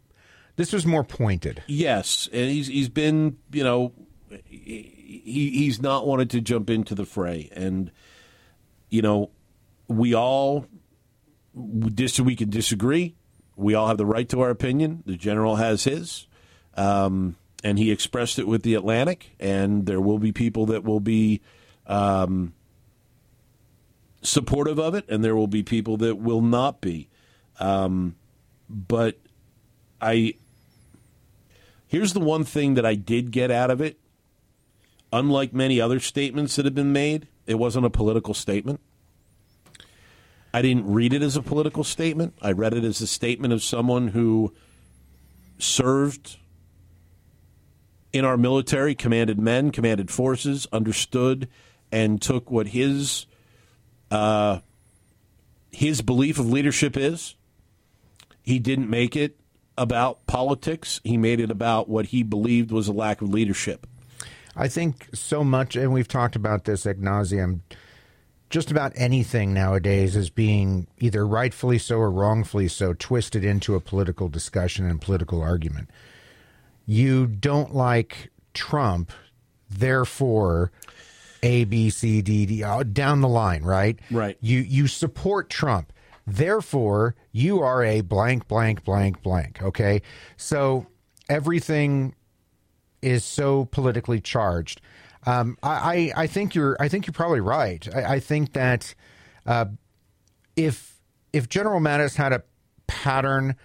this 0.56 0.72
was 0.72 0.84
more 0.84 1.04
pointed. 1.04 1.62
Yes, 1.68 2.28
and 2.32 2.50
he's 2.50 2.66
he's 2.66 2.88
been 2.88 3.36
you 3.52 3.62
know 3.62 3.92
he 4.44 4.90
he's 5.28 5.80
not 5.80 6.08
wanted 6.08 6.28
to 6.30 6.40
jump 6.40 6.68
into 6.68 6.96
the 6.96 7.04
fray, 7.04 7.50
and 7.52 7.92
you 8.90 9.00
know 9.00 9.30
we 9.86 10.12
all 10.12 10.66
dis 11.54 12.18
we 12.18 12.34
can 12.34 12.50
disagree. 12.50 13.14
We 13.54 13.74
all 13.74 13.86
have 13.86 13.98
the 13.98 14.06
right 14.06 14.28
to 14.30 14.40
our 14.40 14.50
opinion. 14.50 15.04
The 15.06 15.16
general 15.16 15.54
has 15.56 15.84
his. 15.84 16.26
Um, 16.76 17.36
and 17.62 17.78
he 17.78 17.92
expressed 17.92 18.40
it 18.40 18.48
with 18.48 18.62
the 18.64 18.74
Atlantic, 18.74 19.36
and 19.38 19.86
there 19.86 20.00
will 20.00 20.18
be 20.18 20.32
people 20.32 20.66
that 20.66 20.82
will 20.82 20.98
be 20.98 21.40
um, 21.86 22.52
supportive 24.24 24.78
of 24.78 24.94
it, 24.94 25.08
and 25.08 25.22
there 25.22 25.36
will 25.36 25.46
be 25.46 25.62
people 25.62 25.96
that 25.98 26.16
will 26.16 26.40
not 26.40 26.80
be. 26.80 27.08
Um, 27.60 28.16
but 28.68 29.18
I 30.00 30.34
here's 31.86 32.12
the 32.12 32.20
one 32.20 32.44
thing 32.44 32.74
that 32.74 32.84
I 32.84 32.94
did 32.94 33.30
get 33.30 33.50
out 33.50 33.70
of 33.70 33.80
it. 33.80 33.98
Unlike 35.12 35.54
many 35.54 35.80
other 35.80 36.00
statements 36.00 36.56
that 36.56 36.64
have 36.64 36.74
been 36.74 36.92
made, 36.92 37.28
it 37.46 37.54
wasn't 37.54 37.86
a 37.86 37.90
political 37.90 38.34
statement. 38.34 38.80
I 40.52 40.62
didn't 40.62 40.92
read 40.92 41.12
it 41.12 41.22
as 41.22 41.36
a 41.36 41.42
political 41.42 41.84
statement. 41.84 42.34
I 42.42 42.52
read 42.52 42.74
it 42.74 42.84
as 42.84 43.00
a 43.00 43.06
statement 43.06 43.52
of 43.52 43.62
someone 43.62 44.08
who 44.08 44.52
served 45.58 46.36
in 48.12 48.24
our 48.24 48.36
military, 48.36 48.94
commanded 48.94 49.38
men, 49.38 49.70
commanded 49.70 50.10
forces, 50.10 50.66
understood, 50.72 51.48
and 51.90 52.22
took 52.22 52.50
what 52.50 52.68
his 52.68 53.26
uh, 54.10 54.60
his 55.70 56.02
belief 56.02 56.38
of 56.38 56.48
leadership 56.48 56.96
is. 56.96 57.34
He 58.42 58.58
didn't 58.58 58.90
make 58.90 59.16
it 59.16 59.38
about 59.76 60.26
politics. 60.26 61.00
He 61.04 61.16
made 61.16 61.40
it 61.40 61.50
about 61.50 61.88
what 61.88 62.06
he 62.06 62.22
believed 62.22 62.70
was 62.70 62.88
a 62.88 62.92
lack 62.92 63.22
of 63.22 63.30
leadership. 63.30 63.86
I 64.56 64.68
think 64.68 65.08
so 65.14 65.42
much, 65.42 65.74
and 65.74 65.92
we've 65.92 66.08
talked 66.08 66.36
about 66.36 66.64
this 66.64 66.86
ad 66.86 66.98
nauseum. 66.98 67.60
Just 68.50 68.70
about 68.70 68.92
anything 68.94 69.52
nowadays 69.52 70.14
is 70.14 70.30
being 70.30 70.86
either 70.98 71.26
rightfully 71.26 71.78
so 71.78 71.96
or 71.96 72.10
wrongfully 72.10 72.68
so 72.68 72.92
twisted 72.92 73.44
into 73.44 73.74
a 73.74 73.80
political 73.80 74.28
discussion 74.28 74.88
and 74.88 75.00
political 75.00 75.42
argument. 75.42 75.90
You 76.86 77.26
don't 77.26 77.74
like 77.74 78.30
Trump, 78.52 79.10
therefore 79.68 80.70
a, 81.44 81.64
B, 81.64 81.90
C, 81.90 82.22
D, 82.22 82.46
D, 82.46 82.64
uh, 82.64 82.82
down 82.82 83.20
the 83.20 83.28
line, 83.28 83.62
right? 83.62 83.98
Right. 84.10 84.36
You 84.40 84.58
you 84.60 84.86
support 84.86 85.50
Trump, 85.50 85.92
therefore 86.26 87.14
you 87.32 87.60
are 87.60 87.84
a 87.84 88.00
blank, 88.00 88.48
blank, 88.48 88.82
blank, 88.84 89.22
blank. 89.22 89.62
Okay, 89.62 90.02
so 90.36 90.86
everything 91.28 92.14
is 93.02 93.24
so 93.24 93.66
politically 93.66 94.20
charged. 94.20 94.80
Um, 95.26 95.56
I, 95.62 96.12
I, 96.16 96.22
I 96.22 96.26
think 96.26 96.54
you're 96.54 96.76
I 96.80 96.88
think 96.88 97.06
you're 97.06 97.12
probably 97.12 97.40
right. 97.40 97.86
I, 97.94 98.14
I 98.14 98.20
think 98.20 98.54
that 98.54 98.94
uh, 99.46 99.66
if 100.56 100.98
if 101.32 101.48
General 101.48 101.80
Mattis 101.80 102.16
had 102.16 102.32
a 102.32 102.42
pattern 102.86 103.56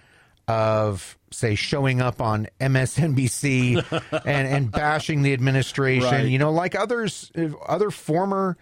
of 0.50 1.16
say 1.30 1.54
showing 1.54 2.00
up 2.00 2.20
on 2.20 2.48
MSNBC 2.60 3.84
and 4.26 4.48
and 4.48 4.70
bashing 4.72 5.22
the 5.22 5.32
administration, 5.32 6.10
Right. 6.10 6.26
you 6.26 6.38
know, 6.38 6.50
like 6.50 6.74
others 6.74 7.30
other 7.66 7.90
former 7.90 8.56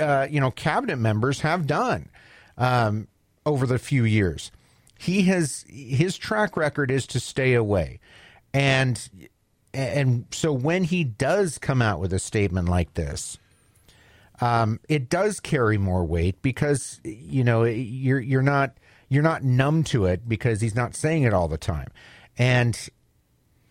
uh, 0.00 0.26
you 0.30 0.40
know 0.40 0.50
cabinet 0.50 0.96
members 0.96 1.40
have 1.42 1.66
done 1.66 2.08
um, 2.56 3.06
over 3.44 3.66
the 3.66 3.78
few 3.78 4.04
years. 4.04 4.50
He 4.98 5.22
has 5.24 5.64
his 5.68 6.16
track 6.16 6.56
record 6.56 6.90
is 6.90 7.06
to 7.08 7.20
stay 7.20 7.52
away, 7.52 8.00
and 8.54 9.08
and 9.74 10.24
so 10.30 10.54
when 10.54 10.84
he 10.84 11.04
does 11.04 11.58
come 11.58 11.82
out 11.82 12.00
with 12.00 12.14
a 12.14 12.18
statement 12.18 12.70
like 12.70 12.94
this, 12.94 13.36
um, 14.40 14.80
it 14.88 15.10
does 15.10 15.38
carry 15.38 15.76
more 15.76 16.02
weight 16.06 16.40
because 16.40 16.98
you 17.04 17.44
know 17.44 17.64
you're 17.64 18.20
you're 18.20 18.40
not 18.40 18.72
you're 19.08 19.22
not 19.22 19.42
numb 19.42 19.84
to 19.84 20.06
it 20.06 20.28
because 20.28 20.60
he's 20.60 20.74
not 20.74 20.94
saying 20.94 21.22
it 21.22 21.32
all 21.32 21.48
the 21.48 21.58
time, 21.58 21.88
and 22.38 22.88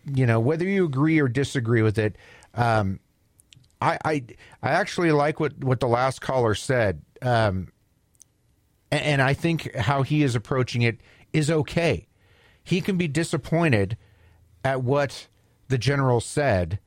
you 0.04 0.26
know 0.26 0.40
whether 0.40 0.64
you 0.64 0.84
agree 0.84 1.18
or 1.20 1.28
disagree 1.28 1.82
with 1.82 1.98
it. 1.98 2.16
Um, 2.54 3.00
I, 3.80 3.98
I 4.04 4.24
I 4.62 4.70
actually 4.70 5.12
like 5.12 5.40
what 5.40 5.62
what 5.62 5.80
the 5.80 5.88
last 5.88 6.20
caller 6.20 6.54
said, 6.54 7.02
um, 7.22 7.72
and, 8.90 9.02
and 9.02 9.22
I 9.22 9.34
think 9.34 9.74
how 9.74 10.02
he 10.02 10.22
is 10.22 10.34
approaching 10.34 10.82
it 10.82 11.00
is 11.32 11.50
okay. 11.50 12.06
He 12.64 12.80
can 12.80 12.96
be 12.96 13.08
disappointed 13.08 13.96
at 14.64 14.82
what 14.82 15.28
the 15.68 15.78
general 15.78 16.20
said, 16.20 16.78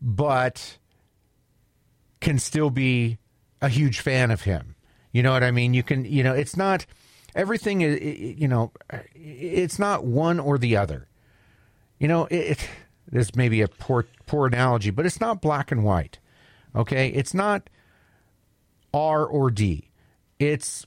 but 0.00 0.78
can 2.20 2.38
still 2.38 2.70
be 2.70 3.18
a 3.60 3.68
huge 3.68 4.00
fan 4.00 4.30
of 4.30 4.42
him. 4.42 4.76
You 5.12 5.22
know 5.22 5.32
what 5.32 5.42
I 5.42 5.50
mean? 5.50 5.74
You 5.74 5.82
can, 5.82 6.04
you 6.04 6.22
know, 6.22 6.34
it's 6.34 6.56
not 6.56 6.86
everything 7.34 7.80
is, 7.80 8.00
you 8.40 8.48
know, 8.48 8.72
it's 9.14 9.78
not 9.78 10.04
one 10.04 10.40
or 10.40 10.58
the 10.58 10.76
other. 10.76 11.08
You 11.98 12.08
know, 12.08 12.26
it, 12.26 12.34
it 12.34 12.68
this 13.10 13.34
may 13.34 13.48
be 13.48 13.62
a 13.62 13.68
poor 13.68 14.06
poor 14.26 14.46
analogy, 14.46 14.90
but 14.90 15.06
it's 15.06 15.20
not 15.20 15.42
black 15.42 15.72
and 15.72 15.84
white. 15.84 16.18
Okay, 16.74 17.08
it's 17.08 17.34
not 17.34 17.68
R 18.94 19.24
or 19.24 19.50
D. 19.50 19.90
It's 20.38 20.86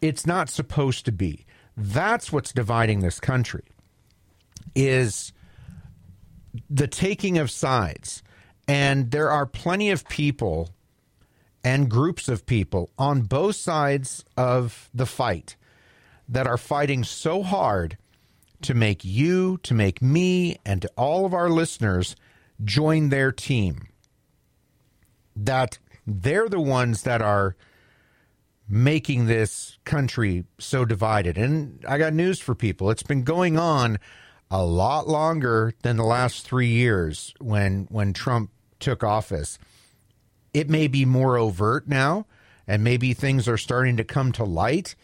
it's 0.00 0.26
not 0.26 0.48
supposed 0.48 1.04
to 1.06 1.12
be. 1.12 1.46
That's 1.76 2.32
what's 2.32 2.52
dividing 2.52 3.00
this 3.00 3.20
country. 3.20 3.64
is 4.76 5.32
the 6.70 6.86
taking 6.86 7.38
of 7.38 7.50
sides. 7.50 8.22
And 8.68 9.10
there 9.10 9.30
are 9.30 9.46
plenty 9.46 9.90
of 9.90 10.08
people 10.08 10.70
and 11.66 11.90
groups 11.90 12.28
of 12.28 12.46
people 12.46 12.90
on 12.96 13.22
both 13.22 13.56
sides 13.56 14.24
of 14.36 14.88
the 14.94 15.04
fight 15.04 15.56
that 16.28 16.46
are 16.46 16.56
fighting 16.56 17.02
so 17.02 17.42
hard 17.42 17.98
to 18.62 18.72
make 18.72 19.04
you, 19.04 19.58
to 19.64 19.74
make 19.74 20.00
me, 20.00 20.56
and 20.64 20.80
to 20.80 20.90
all 20.96 21.26
of 21.26 21.34
our 21.34 21.50
listeners 21.50 22.14
join 22.62 23.08
their 23.08 23.32
team. 23.32 23.88
That 25.34 25.78
they're 26.06 26.48
the 26.48 26.60
ones 26.60 27.02
that 27.02 27.20
are 27.20 27.56
making 28.68 29.26
this 29.26 29.76
country 29.84 30.44
so 30.58 30.84
divided. 30.84 31.36
And 31.36 31.84
I 31.88 31.98
got 31.98 32.12
news 32.12 32.38
for 32.38 32.54
people. 32.54 32.90
It's 32.90 33.02
been 33.02 33.24
going 33.24 33.58
on 33.58 33.98
a 34.52 34.64
lot 34.64 35.08
longer 35.08 35.74
than 35.82 35.96
the 35.96 36.04
last 36.04 36.46
3 36.46 36.68
years 36.68 37.34
when 37.40 37.88
when 37.90 38.12
Trump 38.12 38.50
took 38.78 39.02
office. 39.02 39.58
It 40.56 40.70
may 40.70 40.86
be 40.86 41.04
more 41.04 41.36
overt 41.36 41.86
now 41.86 42.24
and 42.66 42.82
maybe 42.82 43.12
things 43.12 43.46
are 43.46 43.58
starting 43.58 43.98
to 43.98 44.04
come 44.04 44.32
to 44.32 44.42
light 44.42 44.94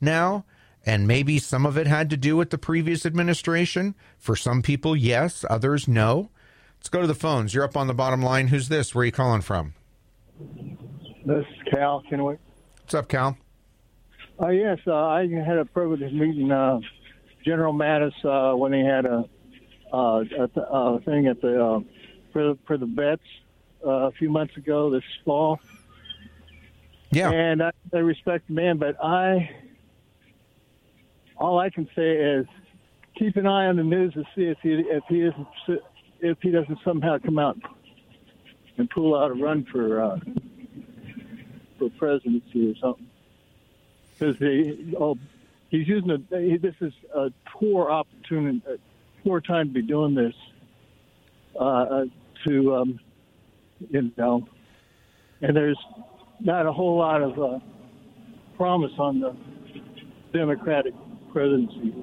now 0.00 0.46
and 0.86 1.06
maybe 1.06 1.38
some 1.38 1.66
of 1.66 1.76
it 1.76 1.86
had 1.86 2.08
to 2.08 2.16
do 2.16 2.34
with 2.34 2.48
the 2.48 2.56
previous 2.56 3.04
administration. 3.04 3.94
For 4.16 4.34
some 4.34 4.62
people, 4.62 4.96
yes, 4.96 5.44
others 5.50 5.86
no. 5.86 6.30
Let's 6.78 6.88
go 6.88 7.02
to 7.02 7.06
the 7.06 7.14
phones. 7.14 7.52
You're 7.52 7.62
up 7.62 7.76
on 7.76 7.88
the 7.88 7.94
bottom 7.94 8.22
line. 8.22 8.48
Who's 8.48 8.70
this? 8.70 8.94
Where 8.94 9.02
are 9.02 9.04
you 9.04 9.12
calling 9.12 9.42
from? 9.42 9.74
This 11.26 11.44
is 11.44 11.74
Cal 11.74 12.02
Kennewick. 12.10 12.38
What's 12.80 12.94
up, 12.94 13.08
Cal? 13.08 13.36
Uh, 14.40 14.48
yes, 14.48 14.78
uh, 14.86 14.94
I 14.94 15.28
had 15.28 15.58
a 15.58 15.66
privilege 15.66 16.00
of 16.00 16.14
meeting 16.14 16.50
uh, 16.50 16.80
General 17.44 17.74
Mattis 17.74 18.14
uh, 18.24 18.56
when 18.56 18.72
he 18.72 18.80
had 18.80 19.04
a, 19.04 19.28
uh, 19.92 20.24
a, 20.38 20.60
a 20.60 21.00
thing 21.00 21.26
at 21.26 21.42
the 21.42 21.62
uh, 21.62 21.80
for, 22.32 22.54
for 22.66 22.78
the 22.78 22.86
vets 22.86 23.20
uh, 23.84 23.90
a 23.90 24.12
few 24.12 24.30
months 24.30 24.56
ago 24.56 24.90
this 24.90 25.04
fall. 25.24 25.60
Yeah, 27.10 27.30
and 27.30 27.62
I, 27.62 27.72
I 27.92 27.98
respect 27.98 28.48
the 28.48 28.54
man, 28.54 28.78
but 28.78 29.02
I 29.02 29.50
all 31.36 31.58
I 31.58 31.70
can 31.70 31.88
say 31.94 32.12
is 32.16 32.46
keep 33.18 33.36
an 33.36 33.46
eye 33.46 33.66
on 33.66 33.76
the 33.76 33.82
news 33.82 34.14
to 34.14 34.24
see 34.34 34.44
if 34.44 34.58
he 34.62 34.72
if 34.72 35.04
he 35.08 35.22
isn't 35.22 35.46
if 36.20 36.38
he 36.40 36.50
doesn't 36.50 36.78
somehow 36.84 37.18
come 37.18 37.38
out 37.38 37.58
and 38.78 38.88
pull 38.88 39.14
out 39.14 39.30
a 39.30 39.34
run 39.34 39.64
for 39.64 40.00
uh, 40.00 40.18
for 41.78 41.90
presidency 41.98 42.70
or 42.70 42.76
something. 42.76 43.06
Because 44.18 44.36
he 44.38 44.94
oh 44.98 45.18
he's 45.68 45.86
using 45.88 46.10
a 46.10 46.38
he, 46.38 46.56
this 46.56 46.76
is 46.80 46.92
a 47.14 47.30
poor 47.46 47.90
opportunity, 47.90 48.62
a 48.66 48.78
poor 49.22 49.40
time 49.40 49.68
to 49.68 49.74
be 49.74 49.82
doing 49.82 50.14
this. 50.14 50.34
Uh, 51.58 52.06
to 52.46 52.74
um, 52.74 53.00
you 53.90 54.10
know, 54.16 54.46
and 55.40 55.56
there's 55.56 55.78
not 56.40 56.66
a 56.66 56.72
whole 56.72 56.96
lot 56.98 57.22
of 57.22 57.38
uh, 57.38 57.58
promise 58.56 58.92
on 58.98 59.20
the 59.20 59.36
Democratic 60.32 60.94
presidency. 61.32 61.94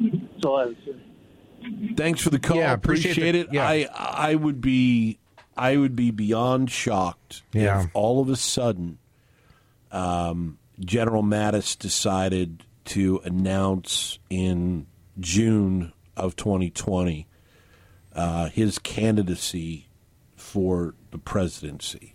That's 0.00 0.44
all 0.44 0.60
I 0.60 0.66
would 0.66 0.76
say. 0.84 1.94
Thanks 1.96 2.20
for 2.20 2.30
the 2.30 2.38
call. 2.38 2.56
Yeah, 2.58 2.72
appreciate, 2.72 3.12
appreciate 3.12 3.34
it. 3.34 3.48
the- 3.50 3.56
yeah. 3.56 3.68
I 3.68 3.88
I 3.92 4.34
would 4.34 4.60
be 4.60 5.18
I 5.56 5.76
would 5.76 5.96
be 5.96 6.10
beyond 6.10 6.70
shocked 6.70 7.42
Yeah. 7.52 7.84
if 7.84 7.90
all 7.94 8.20
of 8.20 8.28
a 8.28 8.36
sudden 8.36 8.98
um, 9.90 10.58
General 10.80 11.22
Mattis 11.22 11.76
decided 11.78 12.62
to 12.86 13.20
announce 13.24 14.18
in 14.28 14.86
June 15.18 15.92
of 16.16 16.36
2020 16.36 17.26
uh, 18.14 18.48
his 18.50 18.78
candidacy 18.78 19.88
for 20.56 20.94
the 21.10 21.18
presidency. 21.18 22.14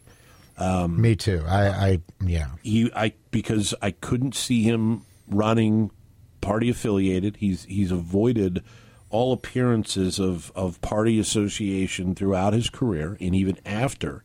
me 0.99 1.15
too. 1.15 1.43
I, 1.47 1.67
I 1.67 1.99
yeah. 2.25 2.47
he 2.63 2.91
I 2.95 3.13
because 3.29 3.75
I 3.83 3.91
couldn't 3.91 4.33
see 4.33 4.63
him 4.63 5.05
running 5.27 5.91
party 6.41 6.71
affiliated. 6.71 7.35
He's 7.35 7.65
he's 7.65 7.91
avoided 7.91 8.63
all 9.11 9.31
appearances 9.31 10.17
of, 10.17 10.51
of 10.55 10.81
party 10.81 11.19
association 11.19 12.15
throughout 12.15 12.53
his 12.53 12.71
career 12.71 13.15
and 13.21 13.35
even 13.35 13.59
after. 13.63 14.23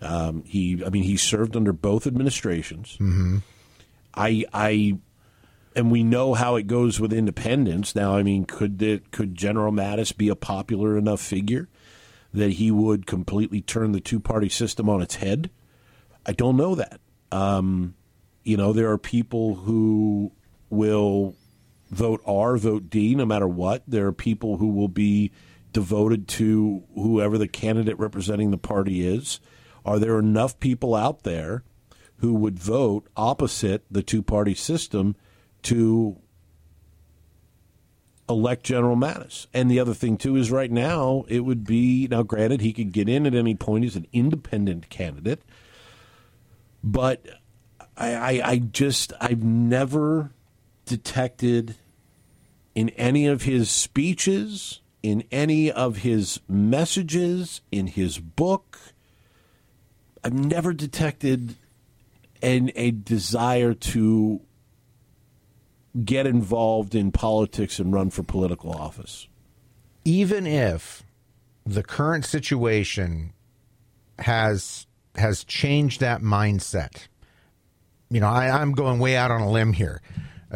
Um, 0.00 0.44
he 0.46 0.80
I 0.86 0.90
mean 0.90 1.02
he 1.02 1.16
served 1.16 1.56
under 1.56 1.72
both 1.72 2.06
administrations. 2.06 2.96
Mm-hmm. 3.00 3.38
I 4.14 4.44
I 4.54 4.98
and 5.74 5.90
we 5.90 6.04
know 6.04 6.34
how 6.34 6.54
it 6.54 6.68
goes 6.68 7.00
with 7.00 7.12
independents. 7.12 7.96
Now, 7.96 8.14
I 8.14 8.22
mean, 8.22 8.44
could 8.44 8.78
the, 8.78 9.00
could 9.10 9.34
General 9.34 9.72
Mattis 9.72 10.16
be 10.16 10.28
a 10.28 10.36
popular 10.36 10.96
enough 10.96 11.20
figure 11.20 11.68
that 12.32 12.52
he 12.52 12.70
would 12.70 13.06
completely 13.06 13.60
turn 13.60 13.92
the 13.92 14.00
two 14.00 14.20
party 14.20 14.48
system 14.48 14.88
on 14.88 15.02
its 15.02 15.16
head? 15.16 15.50
I 16.26 16.32
don't 16.32 16.56
know 16.56 16.74
that. 16.74 17.00
Um, 17.32 17.94
you 18.44 18.56
know, 18.56 18.72
there 18.72 18.90
are 18.90 18.98
people 18.98 19.56
who 19.56 20.32
will 20.70 21.34
vote 21.90 22.22
R, 22.26 22.56
vote 22.56 22.90
D, 22.90 23.14
no 23.14 23.26
matter 23.26 23.48
what. 23.48 23.82
There 23.86 24.06
are 24.06 24.12
people 24.12 24.58
who 24.58 24.68
will 24.68 24.88
be 24.88 25.32
devoted 25.72 26.28
to 26.28 26.84
whoever 26.94 27.38
the 27.38 27.48
candidate 27.48 27.98
representing 27.98 28.50
the 28.50 28.58
party 28.58 29.06
is. 29.06 29.40
Are 29.84 29.98
there 29.98 30.18
enough 30.18 30.58
people 30.60 30.94
out 30.94 31.22
there 31.22 31.62
who 32.16 32.34
would 32.34 32.58
vote 32.58 33.08
opposite 33.16 33.84
the 33.90 34.02
two 34.02 34.22
party 34.22 34.54
system 34.54 35.16
to 35.62 36.18
elect 38.28 38.64
General 38.64 38.96
Mattis? 38.96 39.46
And 39.52 39.70
the 39.70 39.80
other 39.80 39.94
thing, 39.94 40.16
too, 40.16 40.36
is 40.36 40.50
right 40.50 40.70
now 40.70 41.24
it 41.28 41.40
would 41.40 41.64
be 41.64 42.08
now, 42.10 42.22
granted, 42.22 42.60
he 42.60 42.72
could 42.72 42.92
get 42.92 43.08
in 43.08 43.26
at 43.26 43.34
any 43.34 43.54
point. 43.54 43.84
He's 43.84 43.96
an 43.96 44.06
independent 44.12 44.88
candidate. 44.90 45.42
But 46.82 47.26
I, 47.96 48.14
I, 48.14 48.50
I 48.50 48.58
just, 48.58 49.12
I've 49.20 49.42
never 49.42 50.32
detected 50.86 51.76
in 52.74 52.90
any 52.90 53.26
of 53.26 53.42
his 53.42 53.70
speeches, 53.70 54.80
in 55.02 55.24
any 55.32 55.70
of 55.70 55.98
his 55.98 56.40
messages, 56.48 57.60
in 57.72 57.88
his 57.88 58.18
book, 58.18 58.78
I've 60.22 60.32
never 60.32 60.72
detected 60.72 61.56
an, 62.42 62.70
a 62.74 62.90
desire 62.90 63.74
to 63.74 64.40
get 66.04 66.26
involved 66.26 66.94
in 66.94 67.10
politics 67.12 67.78
and 67.78 67.92
run 67.92 68.10
for 68.10 68.22
political 68.22 68.70
office. 68.70 69.28
even 70.04 70.46
if 70.46 71.02
the 71.66 71.82
current 71.82 72.24
situation 72.24 73.32
has 74.18 74.86
has 75.16 75.44
changed 75.44 76.00
that 76.00 76.22
mindset, 76.22 77.08
you 78.10 78.20
know, 78.20 78.28
I, 78.28 78.48
I'm 78.48 78.72
going 78.72 78.98
way 79.00 79.16
out 79.16 79.30
on 79.30 79.42
a 79.42 79.50
limb 79.50 79.72
here 79.74 80.00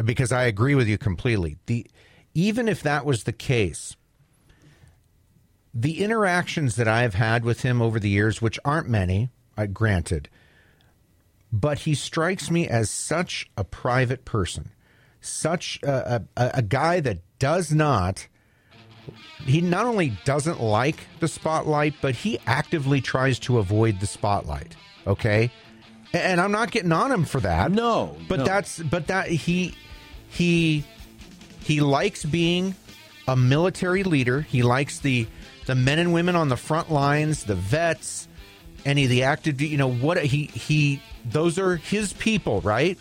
because 0.03 0.31
I 0.31 0.43
agree 0.43 0.73
with 0.75 0.87
you 0.87 0.97
completely. 0.97 1.57
The 1.67 1.85
even 2.33 2.67
if 2.67 2.81
that 2.81 3.05
was 3.05 3.25
the 3.25 3.33
case, 3.33 3.95
the 5.73 6.03
interactions 6.03 6.75
that 6.77 6.87
I've 6.87 7.13
had 7.13 7.45
with 7.45 7.61
him 7.61 7.81
over 7.81 7.99
the 7.99 8.09
years, 8.09 8.41
which 8.41 8.59
aren't 8.65 8.89
many, 8.89 9.29
uh, 9.55 9.67
granted, 9.67 10.29
but 11.51 11.79
he 11.79 11.93
strikes 11.93 12.49
me 12.49 12.67
as 12.67 12.89
such 12.89 13.49
a 13.55 13.63
private 13.63 14.25
person, 14.25 14.71
such 15.25 15.79
a, 15.83 16.23
a, 16.37 16.51
a 16.55 16.61
guy 16.61 16.99
that 16.99 17.19
does 17.39 17.71
not 17.71 18.27
he 19.45 19.61
not 19.61 19.85
only 19.85 20.13
doesn't 20.23 20.61
like 20.61 20.95
the 21.19 21.27
spotlight, 21.27 21.95
but 22.01 22.15
he 22.15 22.39
actively 22.47 23.01
tries 23.01 23.39
to 23.39 23.57
avoid 23.57 23.99
the 23.99 24.07
spotlight. 24.07 24.75
Okay, 25.05 25.51
and 26.13 26.39
I'm 26.39 26.51
not 26.51 26.71
getting 26.71 26.91
on 26.91 27.11
him 27.11 27.25
for 27.25 27.41
that. 27.41 27.71
No, 27.71 28.15
but 28.29 28.39
no. 28.39 28.45
that's 28.45 28.79
but 28.79 29.07
that 29.07 29.27
he 29.27 29.75
he 30.29 30.85
he 31.61 31.81
likes 31.81 32.23
being 32.23 32.75
a 33.27 33.35
military 33.35 34.03
leader. 34.03 34.41
He 34.41 34.63
likes 34.63 34.99
the 34.99 35.27
the 35.65 35.75
men 35.75 35.99
and 35.99 36.13
women 36.13 36.35
on 36.35 36.49
the 36.49 36.57
front 36.57 36.91
lines, 36.91 37.43
the 37.43 37.55
vets, 37.55 38.27
any 38.85 39.03
of 39.03 39.09
the 39.09 39.23
active. 39.23 39.59
You 39.59 39.77
know 39.77 39.91
what 39.91 40.23
he 40.23 40.45
he 40.45 41.01
those 41.25 41.59
are 41.59 41.75
his 41.75 42.13
people, 42.13 42.61
right? 42.61 42.97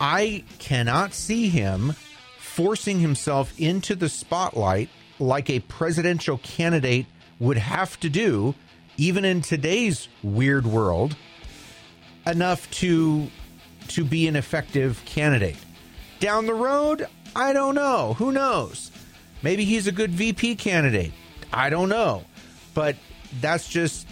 I 0.00 0.44
cannot 0.58 1.14
see 1.14 1.48
him 1.48 1.94
forcing 2.38 3.00
himself 3.00 3.58
into 3.58 3.94
the 3.94 4.08
spotlight 4.08 4.88
like 5.18 5.48
a 5.48 5.60
presidential 5.60 6.38
candidate 6.38 7.06
would 7.38 7.58
have 7.58 7.98
to 8.00 8.10
do, 8.10 8.54
even 8.96 9.24
in 9.24 9.40
today's 9.40 10.08
weird 10.22 10.66
world, 10.66 11.16
enough 12.26 12.70
to 12.70 13.28
to 13.88 14.04
be 14.04 14.28
an 14.28 14.36
effective 14.36 15.02
candidate. 15.04 15.56
Down 16.20 16.46
the 16.46 16.54
road, 16.54 17.06
I 17.34 17.52
don't 17.52 17.74
know. 17.74 18.14
Who 18.14 18.30
knows? 18.32 18.90
Maybe 19.42 19.64
he's 19.64 19.86
a 19.86 19.92
good 19.92 20.12
VP 20.12 20.54
candidate. 20.56 21.12
I 21.52 21.68
don't 21.68 21.88
know. 21.88 22.24
But 22.74 22.96
that's 23.40 23.68
just 23.68 24.06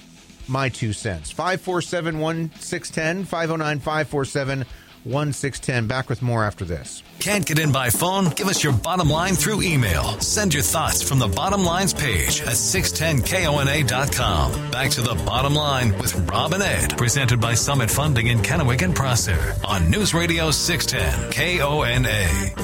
my 0.48 0.68
two 0.68 0.92
cents. 0.92 1.30
547 1.30 2.18
1610, 2.18 3.24
509 3.24 3.78
547 3.78 4.66
1 5.04 5.32
610. 5.32 5.86
Back 5.86 6.08
with 6.08 6.22
more 6.22 6.44
after 6.44 6.64
this. 6.64 7.04
Can't 7.18 7.44
get 7.46 7.58
in 7.58 7.72
by 7.72 7.90
phone? 7.90 8.30
Give 8.30 8.48
us 8.48 8.64
your 8.64 8.72
bottom 8.72 9.10
line 9.10 9.34
through 9.34 9.60
email. 9.62 10.18
Send 10.20 10.54
your 10.54 10.62
thoughts 10.62 11.02
from 11.02 11.18
the 11.18 11.28
bottom 11.28 11.62
lines 11.64 11.92
page 11.92 12.40
at 12.42 12.54
610kona.com. 12.54 14.70
Back 14.70 14.90
to 14.92 15.02
the 15.02 15.16
bottom 15.26 15.54
line 15.54 15.98
with 15.98 16.14
Rob 16.30 16.54
and 16.54 16.62
Ed, 16.62 16.96
presented 16.96 17.38
by 17.40 17.52
Summit 17.54 17.90
Funding 17.90 18.28
in 18.28 18.38
Kennewick 18.38 18.82
and 18.82 18.94
Prosser 18.94 19.56
on 19.64 19.90
News 19.90 20.14
Radio 20.14 20.50
610 20.50 21.58
KONA. 21.58 22.54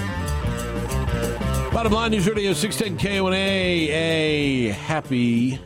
Bottom 1.72 1.92
line 1.92 2.12
News 2.12 2.26
Radio 2.26 2.54
610 2.54 3.18
KONA. 3.18 3.36
A 3.36 4.68
happy 4.68 5.58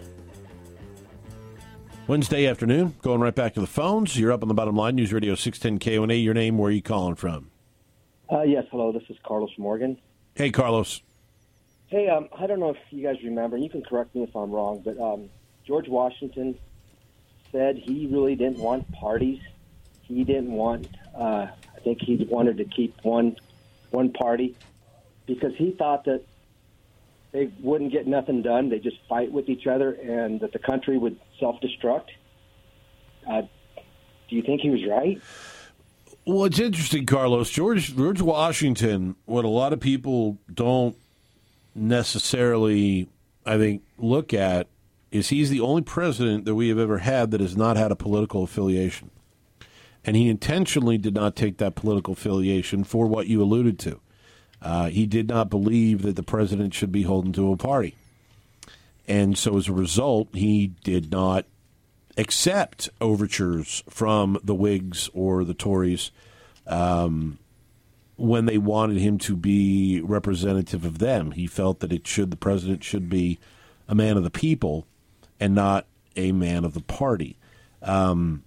Wednesday 2.10 2.44
afternoon. 2.48 2.96
Going 3.02 3.20
right 3.20 3.36
back 3.36 3.54
to 3.54 3.60
the 3.60 3.68
phones. 3.68 4.18
You're 4.18 4.32
up 4.32 4.42
on 4.42 4.48
the 4.48 4.54
bottom 4.54 4.74
line 4.74 4.96
News 4.96 5.12
Radio 5.12 5.36
610 5.36 5.78
KONA. 5.78 6.14
Your 6.14 6.34
name, 6.34 6.58
where 6.58 6.70
are 6.70 6.72
you 6.72 6.82
calling 6.82 7.14
from? 7.14 7.52
Uh, 8.28 8.42
yes, 8.42 8.64
hello. 8.72 8.90
This 8.90 9.04
is 9.08 9.16
Carlos 9.22 9.52
Morgan. 9.56 9.96
Hey, 10.34 10.50
Carlos. 10.50 11.02
Hey, 11.86 12.08
um, 12.08 12.28
I 12.36 12.48
don't 12.48 12.58
know 12.58 12.70
if 12.70 12.78
you 12.90 13.04
guys 13.04 13.22
remember, 13.22 13.54
and 13.54 13.64
you 13.64 13.70
can 13.70 13.84
correct 13.84 14.12
me 14.16 14.24
if 14.24 14.34
I'm 14.34 14.50
wrong, 14.50 14.82
but 14.84 14.98
um, 14.98 15.30
George 15.64 15.86
Washington 15.86 16.58
said 17.52 17.76
he 17.76 18.08
really 18.08 18.34
didn't 18.34 18.58
want 18.58 18.90
parties. 18.90 19.38
He 20.02 20.24
didn't 20.24 20.50
want. 20.50 20.88
Uh, 21.16 21.46
I 21.76 21.80
think 21.84 22.02
he 22.02 22.16
wanted 22.28 22.56
to 22.56 22.64
keep 22.64 22.92
one 23.04 23.36
one 23.92 24.12
party 24.12 24.56
because 25.26 25.54
he 25.54 25.70
thought 25.70 26.06
that 26.06 26.24
they 27.30 27.52
wouldn't 27.60 27.92
get 27.92 28.08
nothing 28.08 28.42
done. 28.42 28.68
They 28.68 28.80
just 28.80 28.96
fight 29.08 29.30
with 29.30 29.48
each 29.48 29.68
other, 29.68 29.92
and 29.92 30.40
that 30.40 30.52
the 30.52 30.58
country 30.58 30.98
would 30.98 31.16
self 31.40 31.57
destruct. 31.61 32.07
Uh, 33.29 33.42
do 34.29 34.37
you 34.37 34.42
think 34.42 34.61
he 34.61 34.70
was 34.70 34.87
right? 34.87 35.20
Well, 36.26 36.44
it's 36.44 36.61
interesting, 36.61 37.07
Carlos. 37.07 37.50
George 37.50 37.96
George 37.96 38.20
Washington. 38.20 39.16
What 39.24 39.44
a 39.44 39.48
lot 39.48 39.72
of 39.72 39.81
people 39.81 40.38
don't 40.53 40.96
necessarily, 41.74 43.09
I 43.44 43.57
think, 43.57 43.83
look 43.98 44.33
at 44.33 44.68
is 45.11 45.31
he's 45.31 45.50
the 45.50 45.61
only 45.61 45.83
president 45.83 46.44
that 46.44 46.55
we 46.55 46.68
have 46.68 46.79
ever 46.79 46.98
had 46.98 47.31
that 47.33 47.40
has 47.40 47.57
not 47.57 47.76
had 47.76 47.90
a 47.90 47.96
political 47.96 48.44
affiliation, 48.44 49.11
and 50.05 50.14
he 50.14 50.29
intentionally 50.29 50.98
did 50.98 51.14
not 51.14 51.35
take 51.35 51.57
that 51.59 51.74
political 51.74 52.12
affiliation 52.12 52.85
for 52.85 53.07
what 53.07 53.26
you 53.26 53.42
alluded 53.42 53.79
to. 53.81 54.00
Uh, 54.62 54.88
he 54.88 55.07
did 55.07 55.26
not 55.26 55.48
believe 55.48 56.03
that 56.03 56.16
the 56.16 56.22
president 56.22 56.74
should 56.74 56.92
be 56.92 57.03
holding 57.03 57.33
to 57.33 57.50
a 57.50 57.57
party, 57.57 57.96
and 59.10 59.36
so 59.36 59.56
as 59.56 59.66
a 59.66 59.72
result, 59.72 60.28
he 60.34 60.68
did 60.84 61.10
not 61.10 61.44
accept 62.16 62.88
overtures 63.00 63.82
from 63.88 64.38
the 64.44 64.54
Whigs 64.54 65.10
or 65.12 65.42
the 65.42 65.52
Tories 65.52 66.12
um, 66.68 67.40
when 68.14 68.46
they 68.46 68.56
wanted 68.56 68.98
him 68.98 69.18
to 69.18 69.34
be 69.34 70.00
representative 70.00 70.84
of 70.84 71.00
them. 71.00 71.32
He 71.32 71.48
felt 71.48 71.80
that 71.80 71.92
it 71.92 72.06
should 72.06 72.30
the 72.30 72.36
president 72.36 72.84
should 72.84 73.10
be 73.10 73.40
a 73.88 73.96
man 73.96 74.16
of 74.16 74.22
the 74.22 74.30
people 74.30 74.86
and 75.40 75.56
not 75.56 75.86
a 76.14 76.30
man 76.30 76.64
of 76.64 76.74
the 76.74 76.80
party. 76.80 77.36
Um, 77.82 78.44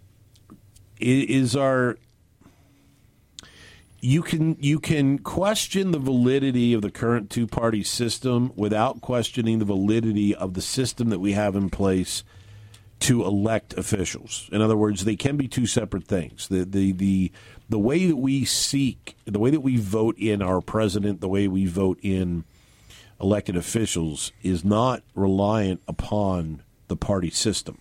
is 0.98 1.58
our 1.58 1.98
you 4.04 4.22
can 4.22 4.58
you 4.60 4.82
can 4.82 5.18
question 5.18 5.92
the 5.92 5.98
validity 6.00 6.74
of 6.74 6.82
the 6.82 6.92
current 6.92 7.30
two 7.30 7.48
party 7.48 7.84
system 7.84 8.52
without 8.54 9.00
questioning 9.00 9.60
the 9.60 9.66
validity 9.66 10.36
of 10.36 10.56
the 10.56 10.62
system 10.62 11.10
that 11.10 11.20
we 11.20 11.32
have 11.32 11.56
in 11.56 11.70
place 11.70 12.26
to 13.00 13.24
elect 13.24 13.74
officials. 13.78 14.50
In 14.52 14.62
other 14.62 14.76
words, 14.76 15.06
they 15.06 15.16
can 15.16 15.38
be 15.38 15.48
two 15.48 15.66
separate 15.66 16.04
things. 16.04 16.50
The 16.50 16.66
the 16.66 16.92
the 16.92 17.32
the 17.70 17.80
way 17.80 18.06
that 18.08 18.18
we 18.18 18.44
seek, 18.44 19.16
the 19.24 19.40
way 19.40 19.52
that 19.52 19.62
we 19.62 19.78
vote 19.78 20.18
in 20.18 20.42
our 20.42 20.60
president, 20.60 21.22
the 21.22 21.30
way 21.30 21.48
we 21.48 21.66
vote 21.66 21.98
in 22.02 22.44
elected 23.22 23.56
officials 23.56 24.34
is 24.42 24.66
not 24.66 25.02
reliant 25.16 25.82
upon 25.88 26.62
the 26.90 26.98
party 26.98 27.30
system. 27.30 27.78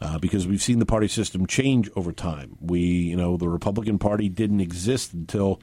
Uh, 0.00 0.16
because 0.16 0.46
we've 0.46 0.62
seen 0.62 0.78
the 0.78 0.86
party 0.86 1.08
system 1.08 1.44
change 1.44 1.90
over 1.96 2.12
time. 2.12 2.56
We, 2.60 2.80
you 2.80 3.16
know, 3.16 3.36
the 3.36 3.48
Republican 3.48 3.98
Party 3.98 4.28
didn't 4.28 4.60
exist 4.60 5.12
until 5.12 5.60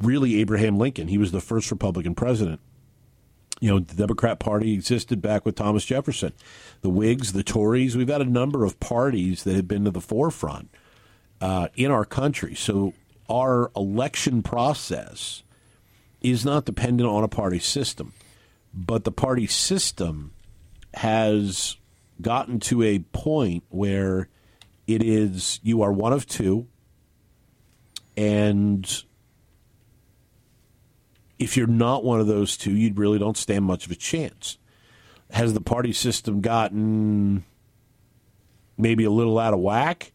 really 0.00 0.40
Abraham 0.40 0.78
Lincoln. 0.78 1.08
He 1.08 1.18
was 1.18 1.30
the 1.30 1.40
first 1.40 1.70
Republican 1.70 2.14
president. 2.14 2.60
You 3.60 3.70
know, 3.70 3.78
the 3.80 3.94
Democrat 3.94 4.40
Party 4.40 4.72
existed 4.72 5.20
back 5.20 5.44
with 5.44 5.56
Thomas 5.56 5.84
Jefferson. 5.84 6.32
The 6.80 6.88
Whigs, 6.88 7.32
the 7.32 7.44
Tories, 7.44 7.96
we've 7.96 8.08
had 8.08 8.22
a 8.22 8.24
number 8.24 8.64
of 8.64 8.80
parties 8.80 9.44
that 9.44 9.54
have 9.54 9.68
been 9.68 9.84
to 9.84 9.90
the 9.90 10.00
forefront 10.00 10.70
uh, 11.40 11.68
in 11.76 11.90
our 11.90 12.04
country. 12.04 12.54
So 12.54 12.94
our 13.28 13.70
election 13.76 14.42
process 14.42 15.42
is 16.20 16.44
not 16.44 16.64
dependent 16.64 17.08
on 17.08 17.24
a 17.24 17.28
party 17.28 17.58
system, 17.58 18.14
but 18.72 19.04
the 19.04 19.12
party 19.12 19.46
system 19.46 20.32
has 20.94 21.76
gotten 22.22 22.60
to 22.60 22.82
a 22.82 23.00
point 23.00 23.64
where 23.68 24.28
it 24.86 25.02
is 25.02 25.60
you 25.62 25.82
are 25.82 25.92
one 25.92 26.12
of 26.12 26.26
two, 26.26 26.66
and 28.16 29.04
if 31.38 31.56
you're 31.56 31.66
not 31.66 32.04
one 32.04 32.20
of 32.20 32.26
those 32.26 32.56
two, 32.56 32.72
you 32.72 32.92
really 32.94 33.18
don't 33.18 33.36
stand 33.36 33.64
much 33.64 33.86
of 33.86 33.92
a 33.92 33.96
chance. 33.96 34.58
Has 35.30 35.54
the 35.54 35.60
party 35.60 35.92
system 35.92 36.40
gotten 36.40 37.44
maybe 38.76 39.04
a 39.04 39.10
little 39.10 39.38
out 39.38 39.54
of 39.54 39.60
whack? 39.60 40.12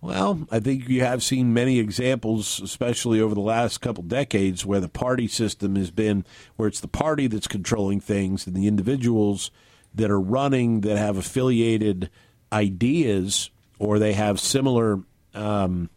Well, 0.00 0.46
I 0.50 0.58
think 0.58 0.88
you 0.88 1.00
have 1.02 1.22
seen 1.22 1.54
many 1.54 1.78
examples, 1.78 2.60
especially 2.60 3.20
over 3.20 3.34
the 3.34 3.40
last 3.40 3.80
couple 3.80 4.02
decades, 4.02 4.66
where 4.66 4.80
the 4.80 4.88
party 4.88 5.28
system 5.28 5.76
has 5.76 5.92
been 5.92 6.24
where 6.56 6.68
it's 6.68 6.80
the 6.80 6.88
party 6.88 7.28
that's 7.28 7.46
controlling 7.46 8.00
things 8.00 8.46
and 8.46 8.56
the 8.56 8.66
individuals 8.66 9.52
that 9.94 10.10
are 10.10 10.20
running 10.20 10.80
that 10.82 10.98
have 10.98 11.16
affiliated 11.16 12.10
ideas 12.52 13.50
or 13.78 13.98
they 13.98 14.12
have 14.12 14.38
similar 14.40 15.00
um, 15.34 15.90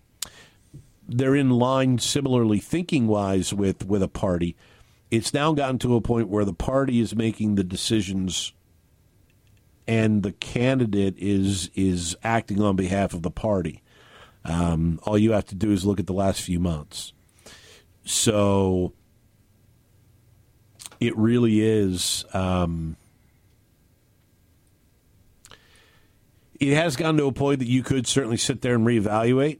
they're 1.07 1.35
in 1.35 1.49
line 1.49 1.99
similarly 1.99 2.59
thinking 2.59 3.07
wise 3.07 3.53
with 3.53 3.85
with 3.85 4.01
a 4.01 4.07
party 4.07 4.55
it's 5.11 5.33
now 5.33 5.53
gotten 5.53 5.79
to 5.79 5.95
a 5.95 6.01
point 6.01 6.29
where 6.29 6.45
the 6.45 6.53
party 6.53 6.99
is 6.99 7.15
making 7.15 7.55
the 7.55 7.63
decisions 7.63 8.53
and 9.87 10.23
the 10.23 10.31
candidate 10.31 11.15
is 11.17 11.69
is 11.75 12.15
acting 12.23 12.61
on 12.61 12.75
behalf 12.75 13.13
of 13.13 13.21
the 13.21 13.31
party. 13.31 13.81
Um, 14.43 14.99
all 15.03 15.17
you 15.17 15.31
have 15.31 15.45
to 15.45 15.55
do 15.55 15.71
is 15.71 15.85
look 15.85 15.99
at 15.99 16.07
the 16.07 16.13
last 16.13 16.41
few 16.41 16.59
months. 16.59 17.13
So 18.03 18.93
it 20.99 21.15
really 21.17 21.61
is 21.61 22.25
um, 22.33 22.95
it 26.71 26.75
has 26.75 26.95
gotten 26.95 27.17
to 27.17 27.25
a 27.25 27.31
point 27.31 27.59
that 27.59 27.67
you 27.67 27.83
could 27.83 28.07
certainly 28.07 28.37
sit 28.37 28.61
there 28.61 28.75
and 28.75 28.85
reevaluate, 28.85 29.59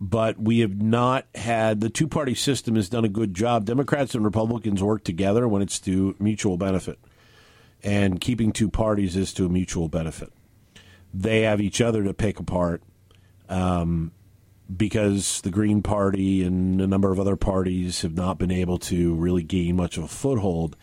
but 0.00 0.38
we 0.38 0.60
have 0.60 0.80
not 0.80 1.26
had 1.34 1.80
the 1.80 1.90
two 1.90 2.08
party 2.08 2.34
system 2.34 2.76
has 2.76 2.88
done 2.88 3.04
a 3.04 3.08
good 3.08 3.34
job. 3.34 3.64
Democrats 3.64 4.14
and 4.14 4.24
Republicans 4.24 4.82
work 4.82 5.04
together 5.04 5.48
when 5.48 5.62
it's 5.62 5.78
to 5.80 6.14
mutual 6.18 6.56
benefit, 6.56 6.98
and 7.82 8.20
keeping 8.20 8.52
two 8.52 8.68
parties 8.68 9.16
is 9.16 9.32
to 9.34 9.46
a 9.46 9.48
mutual 9.48 9.88
benefit. 9.88 10.32
They 11.12 11.42
have 11.42 11.60
each 11.60 11.80
other 11.80 12.02
to 12.04 12.12
pick 12.12 12.40
apart 12.40 12.82
um, 13.48 14.12
because 14.74 15.40
the 15.42 15.50
Green 15.50 15.82
Party 15.82 16.42
and 16.42 16.80
a 16.80 16.86
number 16.86 17.12
of 17.12 17.20
other 17.20 17.36
parties 17.36 18.02
have 18.02 18.14
not 18.14 18.38
been 18.38 18.50
able 18.50 18.78
to 18.78 19.14
really 19.14 19.42
gain 19.42 19.76
much 19.76 19.96
of 19.96 20.04
a 20.04 20.08
foothold 20.08 20.76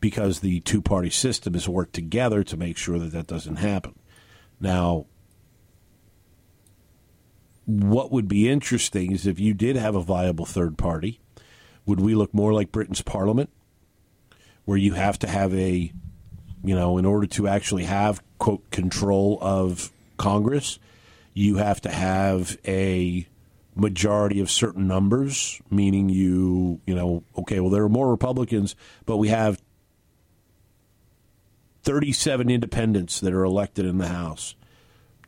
because 0.00 0.40
the 0.40 0.60
two 0.60 0.82
party 0.82 1.10
system 1.10 1.54
has 1.54 1.68
worked 1.68 1.94
together 1.94 2.44
to 2.44 2.56
make 2.56 2.76
sure 2.76 2.98
that 2.98 3.12
that 3.12 3.26
doesn't 3.26 3.56
happen. 3.56 3.94
Now, 4.60 5.06
what 7.66 8.12
would 8.12 8.28
be 8.28 8.48
interesting 8.48 9.12
is 9.12 9.26
if 9.26 9.40
you 9.40 9.54
did 9.54 9.76
have 9.76 9.94
a 9.94 10.02
viable 10.02 10.44
third 10.44 10.76
party, 10.76 11.20
would 11.86 12.00
we 12.00 12.14
look 12.14 12.32
more 12.32 12.52
like 12.52 12.72
Britain's 12.72 13.02
parliament, 13.02 13.50
where 14.64 14.78
you 14.78 14.94
have 14.94 15.18
to 15.20 15.28
have 15.28 15.54
a, 15.54 15.92
you 16.62 16.74
know, 16.74 16.98
in 16.98 17.04
order 17.04 17.26
to 17.26 17.48
actually 17.48 17.84
have, 17.84 18.22
quote, 18.38 18.70
control 18.70 19.38
of 19.40 19.92
Congress, 20.16 20.78
you 21.34 21.56
have 21.56 21.80
to 21.82 21.90
have 21.90 22.56
a 22.66 23.26
majority 23.74 24.40
of 24.40 24.50
certain 24.50 24.86
numbers, 24.86 25.60
meaning 25.70 26.08
you, 26.08 26.80
you 26.86 26.94
know, 26.94 27.24
okay, 27.36 27.60
well, 27.60 27.70
there 27.70 27.82
are 27.82 27.88
more 27.88 28.10
Republicans, 28.10 28.76
but 29.04 29.16
we 29.16 29.28
have 29.28 29.60
37 31.84 32.50
independents 32.50 33.20
that 33.20 33.32
are 33.32 33.44
elected 33.44 33.86
in 33.86 33.98
the 33.98 34.08
House. 34.08 34.54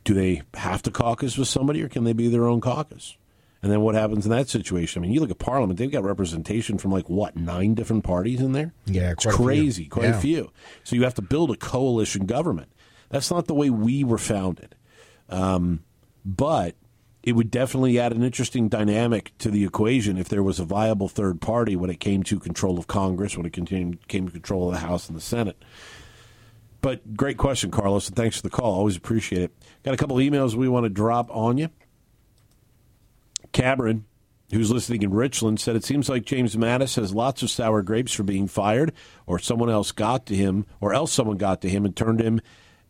Do 0.03 0.13
they 0.13 0.41
have 0.55 0.81
to 0.83 0.91
caucus 0.91 1.37
with 1.37 1.47
somebody 1.47 1.81
or 1.81 1.89
can 1.89 2.03
they 2.03 2.13
be 2.13 2.27
their 2.27 2.45
own 2.45 2.61
caucus? 2.61 3.17
And 3.61 3.71
then 3.71 3.81
what 3.81 3.95
happens 3.95 4.25
in 4.25 4.31
that 4.31 4.49
situation? 4.49 5.01
I 5.01 5.03
mean, 5.03 5.13
you 5.13 5.19
look 5.19 5.31
at 5.31 5.39
Parliament; 5.39 5.79
they've 5.79 5.91
got 5.91 6.03
representation 6.03 6.77
from 6.77 6.91
like 6.91 7.09
what 7.09 7.35
nine 7.35 7.73
different 7.73 8.03
parties 8.03 8.39
in 8.39 8.51
there. 8.51 8.73
Yeah, 8.85 9.11
it's 9.11 9.25
crazy, 9.25 9.85
a 9.85 9.89
quite 9.89 10.03
yeah. 10.05 10.17
a 10.17 10.21
few. 10.21 10.51
So 10.83 10.95
you 10.95 11.03
have 11.03 11.15
to 11.15 11.21
build 11.21 11.51
a 11.51 11.57
coalition 11.57 12.27
government. 12.27 12.71
That's 13.09 13.31
not 13.31 13.47
the 13.47 13.55
way 13.55 13.69
we 13.69 14.03
were 14.03 14.19
founded. 14.19 14.75
Um, 15.29 15.83
but 16.23 16.75
it 17.23 17.33
would 17.33 17.51
definitely 17.51 17.99
add 17.99 18.13
an 18.13 18.23
interesting 18.23 18.69
dynamic 18.69 19.33
to 19.39 19.49
the 19.49 19.65
equation 19.65 20.17
if 20.17 20.29
there 20.29 20.43
was 20.43 20.59
a 20.59 20.63
viable 20.63 21.09
third 21.09 21.41
party 21.41 21.75
when 21.75 21.89
it 21.89 21.99
came 21.99 22.23
to 22.23 22.39
control 22.39 22.77
of 22.77 22.87
Congress, 22.87 23.35
when 23.35 23.45
it 23.45 23.51
came 23.51 23.95
to 23.95 24.31
control 24.31 24.67
of 24.67 24.75
the 24.75 24.87
House 24.87 25.07
and 25.07 25.17
the 25.17 25.21
Senate. 25.21 25.61
But 26.81 27.15
great 27.15 27.37
question, 27.37 27.71
Carlos, 27.71 28.07
and 28.07 28.15
thanks 28.15 28.37
for 28.37 28.43
the 28.43 28.49
call. 28.49 28.73
Always 28.73 28.95
appreciate 28.95 29.41
it. 29.41 29.51
Got 29.83 29.93
a 29.93 29.97
couple 29.97 30.17
emails 30.17 30.53
we 30.53 30.69
want 30.69 30.85
to 30.85 30.89
drop 30.89 31.29
on 31.35 31.57
you. 31.57 31.69
Cameron, 33.51 34.05
who's 34.51 34.71
listening 34.71 35.01
in 35.01 35.11
Richland, 35.11 35.59
said 35.59 35.75
it 35.75 35.83
seems 35.83 36.07
like 36.07 36.25
James 36.25 36.55
Mattis 36.55 36.95
has 36.95 37.13
lots 37.13 37.41
of 37.41 37.49
sour 37.49 37.81
grapes 37.81 38.13
for 38.13 38.23
being 38.23 38.47
fired, 38.47 38.93
or 39.25 39.39
someone 39.39 39.69
else 39.69 39.91
got 39.91 40.25
to 40.27 40.35
him, 40.35 40.65
or 40.79 40.93
else 40.93 41.11
someone 41.11 41.37
got 41.37 41.61
to 41.61 41.69
him 41.69 41.85
and 41.85 41.95
turned 41.95 42.21
him 42.21 42.41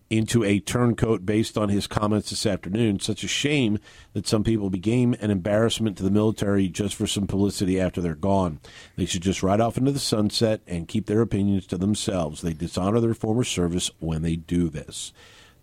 into 0.10 0.43
a 0.43 0.60
turncoat 0.60 1.26
based 1.26 1.58
on 1.58 1.70
his 1.70 1.88
comments 1.88 2.30
this 2.30 2.46
afternoon. 2.46 3.00
Such 3.00 3.24
a 3.24 3.28
shame 3.28 3.80
that 4.13 4.28
some 4.28 4.43
people 4.43 4.70
became 4.70 5.15
an 5.20 5.32
embarrassment 5.32 5.98
to 5.98 6.04
the 6.04 6.12
military 6.12 6.67
just 6.67 6.96
for 6.96 7.08
some 7.08 7.28
publicity 7.28 7.80
after 7.80 8.02
they're 8.02 8.15
gone. 8.15 8.60
They 8.96 9.06
should 9.06 9.22
just 9.22 9.43
ride 9.43 9.62
off 9.62 9.78
into 9.78 9.91
the 9.91 10.00
sunset 10.00 10.62
and 10.67 10.88
keep 10.88 11.06
their 11.06 11.22
opinions 11.22 11.67
to 11.67 11.78
themselves. 11.78 12.41
They 12.41 12.54
dishonor 12.54 13.00
their 13.00 13.13
former 13.13 13.43
service 13.43 13.91
when 14.00 14.22
they 14.22 14.36
do 14.36 14.70
this. 14.70 15.13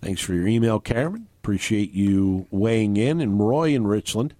Thanks 0.00 0.20
for 0.20 0.34
your 0.34 0.46
email, 0.46 0.80
Cameron. 0.80 1.28
Appreciate 1.42 1.92
you 1.92 2.46
weighing 2.50 2.96
in. 2.96 3.20
And 3.20 3.40
Roy 3.40 3.74
in 3.74 3.86
Richland 3.86 4.34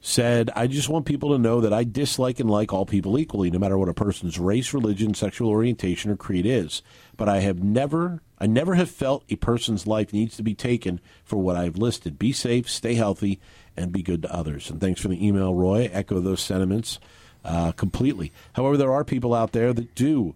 said, 0.00 0.50
I 0.54 0.66
just 0.66 0.88
want 0.88 1.06
people 1.06 1.30
to 1.30 1.38
know 1.38 1.60
that 1.62 1.72
I 1.72 1.84
dislike 1.84 2.38
and 2.38 2.50
like 2.50 2.72
all 2.72 2.84
people 2.84 3.18
equally, 3.18 3.50
no 3.50 3.58
matter 3.58 3.78
what 3.78 3.88
a 3.88 3.94
person's 3.94 4.38
race, 4.38 4.74
religion, 4.74 5.14
sexual 5.14 5.48
orientation, 5.48 6.10
or 6.10 6.16
creed 6.16 6.44
is. 6.44 6.82
But 7.16 7.28
I 7.28 7.40
have 7.40 7.62
never 7.62 8.22
I 8.38 8.46
never 8.46 8.74
have 8.74 8.90
felt 8.90 9.24
a 9.30 9.36
person's 9.36 9.86
life 9.86 10.12
needs 10.12 10.36
to 10.36 10.42
be 10.42 10.54
taken 10.54 11.00
for 11.24 11.36
what 11.36 11.56
I've 11.56 11.76
listed. 11.76 12.18
Be 12.18 12.32
safe, 12.32 12.68
stay 12.68 12.94
healthy, 12.94 13.40
and 13.76 13.92
be 13.92 14.02
good 14.02 14.22
to 14.22 14.34
others. 14.34 14.70
And 14.70 14.80
thanks 14.80 15.00
for 15.00 15.08
the 15.08 15.26
email, 15.26 15.54
Roy. 15.54 15.88
Echo 15.92 16.20
those 16.20 16.42
sentiments 16.42 16.98
uh, 17.44 17.72
completely. 17.72 18.32
However, 18.54 18.76
there 18.76 18.92
are 18.92 19.04
people 19.04 19.34
out 19.34 19.52
there 19.52 19.72
that 19.72 19.94
do 19.94 20.34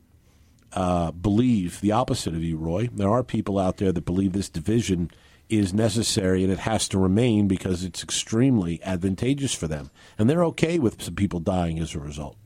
uh, 0.72 1.10
believe 1.10 1.80
the 1.80 1.92
opposite 1.92 2.34
of 2.34 2.42
you, 2.42 2.56
Roy. 2.56 2.88
There 2.92 3.10
are 3.10 3.24
people 3.24 3.58
out 3.58 3.78
there 3.78 3.92
that 3.92 4.04
believe 4.04 4.32
this 4.32 4.48
division 4.48 5.10
is 5.48 5.72
necessary 5.72 6.42
and 6.42 6.52
it 6.52 6.60
has 6.60 6.88
to 6.88 6.98
remain 6.98 7.48
because 7.48 7.82
it's 7.82 8.02
extremely 8.02 8.82
advantageous 8.82 9.54
for 9.54 9.66
them. 9.66 9.90
And 10.18 10.28
they're 10.28 10.44
okay 10.44 10.78
with 10.78 11.02
some 11.02 11.14
people 11.14 11.40
dying 11.40 11.78
as 11.78 11.94
a 11.94 12.00
result. 12.00 12.36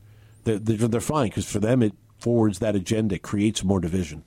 They're, 0.45 0.59
they're, 0.59 0.87
they're 0.87 1.01
fine 1.01 1.29
because 1.29 1.49
for 1.49 1.59
them 1.59 1.83
it 1.83 1.93
forwards 2.23 2.59
that 2.59 2.73
agenda, 2.73 3.19
creates 3.19 3.65
more 3.65 3.81
division. 3.81 4.23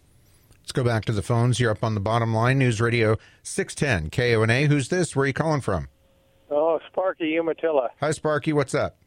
Let's 0.60 0.72
go 0.72 0.84
back 0.84 1.06
to 1.06 1.12
the 1.12 1.22
phones. 1.22 1.58
You're 1.58 1.70
up 1.70 1.82
on 1.82 1.94
the 1.94 2.00
bottom 2.00 2.34
line. 2.34 2.58
News 2.58 2.78
Radio 2.78 3.16
610 3.42 4.10
KONA. 4.10 4.66
Who's 4.66 4.88
this? 4.88 5.16
Where 5.16 5.24
are 5.24 5.26
you 5.28 5.32
calling 5.32 5.62
from? 5.62 5.88
Oh, 6.50 6.78
Sparky 6.88 7.38
Umatilla. 7.38 7.88
Hi, 8.00 8.10
Sparky. 8.10 8.52
What's 8.52 8.74
up? 8.74 8.98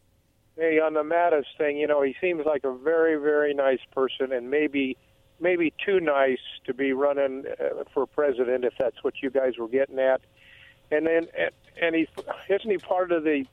Hey, 0.56 0.80
on 0.80 0.96
the 0.96 1.04
Mattis 1.04 1.46
thing, 1.58 1.78
you 1.78 1.86
know, 1.86 2.02
he 2.02 2.16
seems 2.20 2.46
like 2.46 2.64
a 2.64 2.76
very, 2.76 3.16
very 3.18 3.54
nice 3.54 3.80
person, 3.94 4.34
and 4.34 4.50
maybe, 4.50 4.98
maybe 5.40 5.72
too 5.86 6.00
nice 6.00 6.40
to 6.66 6.74
be 6.74 6.92
running 6.92 7.44
uh, 7.60 7.84
for 7.94 8.08
president 8.08 8.66
if 8.66 8.74
that's 8.80 9.04
what 9.04 9.14
you 9.22 9.30
guys 9.30 9.54
were 9.60 9.68
getting 9.68 10.00
at. 10.00 10.22
And 10.92 11.06
then, 11.06 11.28
and, 11.38 11.52
and 11.80 11.96
he 11.96 12.08
isn't 12.52 12.72
he 12.72 12.78
part 12.80 13.12
of 13.12 13.24
the 13.24 13.46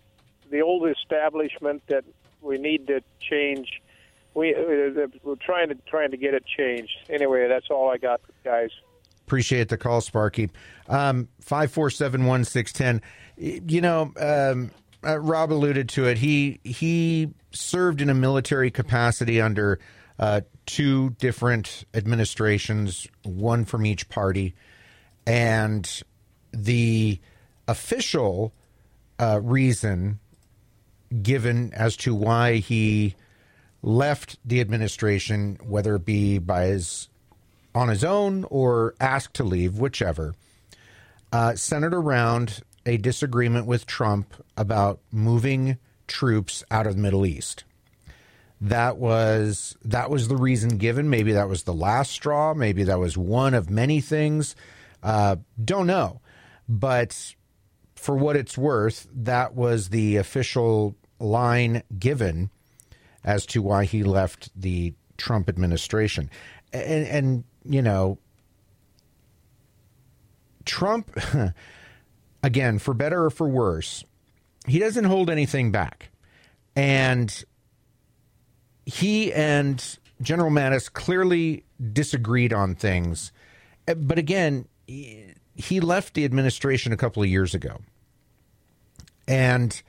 the 0.50 0.62
old 0.62 0.88
establishment 0.88 1.82
that 1.88 2.04
we 2.40 2.56
need 2.56 2.86
to 2.86 3.02
change 3.20 3.82
we 4.36 4.54
we're 5.24 5.36
trying 5.36 5.70
to 5.70 5.74
trying 5.88 6.10
to 6.10 6.16
get 6.16 6.34
it 6.34 6.44
changed. 6.46 6.92
Anyway, 7.08 7.48
that's 7.48 7.70
all 7.70 7.90
I 7.90 7.96
got, 7.96 8.20
guys. 8.44 8.70
Appreciate 9.26 9.70
the 9.70 9.78
call, 9.78 10.00
Sparky. 10.02 10.50
Um, 10.88 11.28
five 11.40 11.72
four 11.72 11.90
seven 11.90 12.26
one 12.26 12.44
six 12.44 12.72
ten. 12.72 13.00
You 13.36 13.80
know, 13.80 14.12
um, 14.18 14.70
uh, 15.04 15.18
Rob 15.18 15.52
alluded 15.52 15.88
to 15.90 16.06
it. 16.06 16.18
He 16.18 16.60
he 16.62 17.30
served 17.50 18.02
in 18.02 18.10
a 18.10 18.14
military 18.14 18.70
capacity 18.70 19.40
under 19.40 19.80
uh, 20.18 20.42
two 20.66 21.10
different 21.18 21.84
administrations, 21.94 23.08
one 23.24 23.64
from 23.64 23.86
each 23.86 24.08
party, 24.10 24.54
and 25.26 26.02
the 26.52 27.18
official 27.66 28.52
uh, 29.18 29.40
reason 29.42 30.20
given 31.22 31.72
as 31.72 31.96
to 31.96 32.14
why 32.14 32.56
he 32.56 33.14
left 33.86 34.36
the 34.44 34.60
administration, 34.60 35.56
whether 35.62 35.94
it 35.94 36.04
be 36.04 36.38
by 36.38 36.64
his 36.64 37.08
on 37.74 37.88
his 37.88 38.02
own 38.02 38.44
or 38.50 38.94
asked 39.00 39.34
to 39.34 39.44
leave, 39.44 39.78
whichever, 39.78 40.34
uh, 41.32 41.54
centered 41.54 41.94
around 41.94 42.62
a 42.84 42.96
disagreement 42.96 43.66
with 43.66 43.86
Trump 43.86 44.34
about 44.56 44.98
moving 45.12 45.78
troops 46.08 46.64
out 46.70 46.86
of 46.86 46.96
the 46.96 47.00
Middle 47.00 47.24
East. 47.24 47.64
That 48.60 48.96
was 48.96 49.76
that 49.84 50.10
was 50.10 50.28
the 50.28 50.36
reason 50.36 50.78
given. 50.78 51.08
Maybe 51.08 51.32
that 51.32 51.48
was 51.48 51.62
the 51.62 51.74
last 51.74 52.10
straw. 52.10 52.54
Maybe 52.54 52.82
that 52.84 52.98
was 52.98 53.16
one 53.16 53.54
of 53.54 53.70
many 53.70 54.00
things. 54.00 54.56
Uh, 55.02 55.36
don't 55.62 55.86
know, 55.86 56.20
but 56.68 57.34
for 57.94 58.16
what 58.16 58.34
it's 58.34 58.58
worth, 58.58 59.06
that 59.12 59.54
was 59.54 59.90
the 59.90 60.16
official 60.16 60.96
line 61.20 61.82
given 61.98 62.50
as 63.26 63.44
to 63.46 63.60
why 63.60 63.84
he 63.84 64.04
left 64.04 64.48
the 64.58 64.94
Trump 65.18 65.48
administration. 65.48 66.30
And, 66.72 67.06
and 67.06 67.44
you 67.64 67.82
know, 67.82 68.18
Trump, 70.64 71.18
again, 72.42 72.78
for 72.78 72.94
better 72.94 73.24
or 73.24 73.30
for 73.30 73.48
worse, 73.48 74.04
he 74.66 74.78
doesn't 74.78 75.04
hold 75.04 75.28
anything 75.28 75.72
back. 75.72 76.10
And 76.76 77.44
he 78.84 79.32
and 79.32 79.98
General 80.22 80.50
Mattis 80.50 80.92
clearly 80.92 81.64
disagreed 81.92 82.52
on 82.52 82.74
things. 82.74 83.32
But 83.86 84.18
again, 84.18 84.66
he 84.86 85.80
left 85.80 86.14
the 86.14 86.24
administration 86.24 86.92
a 86.92 86.96
couple 86.96 87.22
of 87.22 87.28
years 87.28 87.54
ago. 87.54 87.78
And 89.26 89.80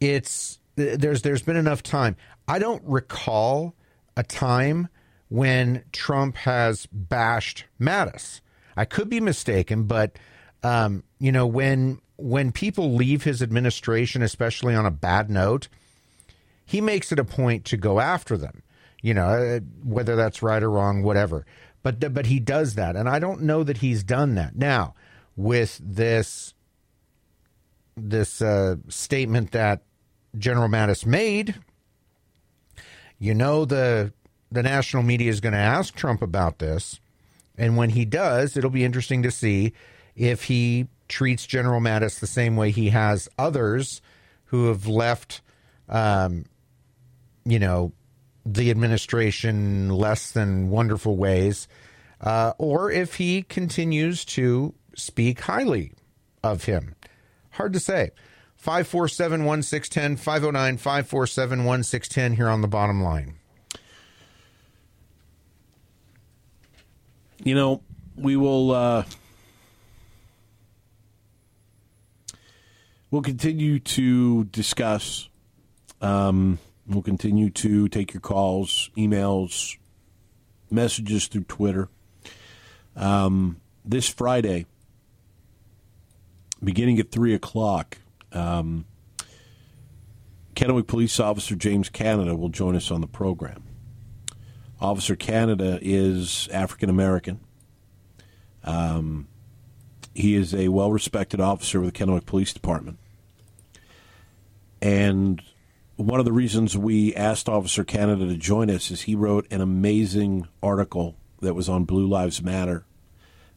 it's 0.00 0.59
there's 0.80 1.22
there's 1.22 1.42
been 1.42 1.56
enough 1.56 1.82
time. 1.82 2.16
I 2.48 2.58
don't 2.58 2.82
recall 2.84 3.74
a 4.16 4.22
time 4.22 4.88
when 5.28 5.84
Trump 5.92 6.36
has 6.36 6.86
bashed 6.86 7.64
Mattis. 7.80 8.40
I 8.76 8.84
could 8.84 9.08
be 9.08 9.20
mistaken, 9.20 9.84
but 9.84 10.18
um, 10.62 11.04
you 11.18 11.32
know 11.32 11.46
when 11.46 12.00
when 12.16 12.52
people 12.52 12.94
leave 12.94 13.24
his 13.24 13.42
administration, 13.42 14.22
especially 14.22 14.74
on 14.74 14.86
a 14.86 14.90
bad 14.90 15.30
note, 15.30 15.68
he 16.64 16.80
makes 16.80 17.12
it 17.12 17.18
a 17.18 17.24
point 17.24 17.64
to 17.66 17.76
go 17.76 18.00
after 18.00 18.36
them. 18.36 18.62
You 19.02 19.14
know, 19.14 19.28
uh, 19.28 19.60
whether 19.82 20.14
that's 20.14 20.42
right 20.42 20.62
or 20.62 20.70
wrong, 20.70 21.02
whatever. 21.02 21.46
But 21.82 22.12
but 22.12 22.26
he 22.26 22.38
does 22.38 22.74
that, 22.74 22.96
and 22.96 23.08
I 23.08 23.18
don't 23.18 23.42
know 23.42 23.64
that 23.64 23.78
he's 23.78 24.02
done 24.02 24.34
that 24.34 24.56
now 24.56 24.94
with 25.36 25.80
this 25.82 26.52
this 27.96 28.42
uh, 28.42 28.76
statement 28.88 29.52
that 29.52 29.82
General 30.38 30.68
Mattis 30.68 31.04
made 31.04 31.56
you 33.20 33.34
know 33.34 33.64
the 33.64 34.12
the 34.50 34.62
national 34.64 35.04
media 35.04 35.30
is 35.30 35.40
going 35.40 35.52
to 35.52 35.58
ask 35.58 35.94
Trump 35.94 36.22
about 36.22 36.58
this, 36.58 36.98
and 37.56 37.76
when 37.76 37.90
he 37.90 38.04
does, 38.04 38.56
it'll 38.56 38.70
be 38.70 38.84
interesting 38.84 39.22
to 39.22 39.30
see 39.30 39.72
if 40.16 40.44
he 40.44 40.88
treats 41.06 41.46
General 41.46 41.80
Mattis 41.80 42.18
the 42.18 42.26
same 42.26 42.56
way 42.56 42.72
he 42.72 42.88
has 42.88 43.28
others 43.38 44.00
who 44.46 44.66
have 44.66 44.88
left, 44.88 45.40
um, 45.88 46.46
you 47.44 47.60
know, 47.60 47.92
the 48.44 48.70
administration 48.70 49.90
less 49.90 50.32
than 50.32 50.70
wonderful 50.70 51.16
ways, 51.16 51.68
uh, 52.20 52.54
or 52.58 52.90
if 52.90 53.16
he 53.16 53.42
continues 53.42 54.24
to 54.24 54.74
speak 54.96 55.40
highly 55.40 55.92
of 56.42 56.64
him. 56.64 56.96
Hard 57.50 57.72
to 57.74 57.80
say. 57.80 58.10
547 58.60 59.46
1610, 59.46 60.16
509 60.18 60.76
547 60.76 61.64
1610 61.64 62.36
here 62.36 62.50
on 62.50 62.60
the 62.60 62.68
bottom 62.68 63.02
line. 63.02 63.36
You 67.42 67.54
know, 67.54 67.82
we 68.16 68.36
will. 68.36 68.70
Uh, 68.70 69.04
we'll 73.10 73.22
continue 73.22 73.78
to 73.78 74.44
discuss. 74.44 75.30
Um, 76.02 76.58
we'll 76.86 77.00
continue 77.00 77.48
to 77.48 77.88
take 77.88 78.12
your 78.12 78.20
calls, 78.20 78.90
emails, 78.94 79.78
messages 80.70 81.28
through 81.28 81.44
Twitter. 81.44 81.88
Um, 82.94 83.62
this 83.86 84.06
Friday, 84.06 84.66
beginning 86.62 86.98
at 86.98 87.10
3 87.10 87.32
o'clock, 87.32 87.96
um, 88.32 88.84
Kennewick 90.54 90.86
Police 90.86 91.18
Officer 91.20 91.54
James 91.54 91.88
Canada 91.88 92.34
will 92.36 92.48
join 92.48 92.76
us 92.76 92.90
on 92.90 93.00
the 93.00 93.06
program. 93.06 93.62
Officer 94.80 95.16
Canada 95.16 95.78
is 95.82 96.48
African 96.52 96.90
American. 96.90 97.40
Um, 98.64 99.28
He 100.14 100.34
is 100.34 100.54
a 100.54 100.68
well 100.68 100.90
respected 100.90 101.40
officer 101.40 101.80
with 101.80 101.94
the 101.94 101.98
Kennewick 102.04 102.26
Police 102.26 102.52
Department. 102.52 102.98
And 104.82 105.42
one 105.96 106.18
of 106.18 106.24
the 106.24 106.32
reasons 106.32 106.76
we 106.76 107.14
asked 107.14 107.48
Officer 107.48 107.84
Canada 107.84 108.26
to 108.26 108.36
join 108.36 108.70
us 108.70 108.90
is 108.90 109.02
he 109.02 109.14
wrote 109.14 109.46
an 109.50 109.60
amazing 109.60 110.48
article 110.62 111.16
that 111.40 111.54
was 111.54 111.68
on 111.68 111.84
Blue 111.84 112.06
Lives 112.06 112.42
Matter 112.42 112.84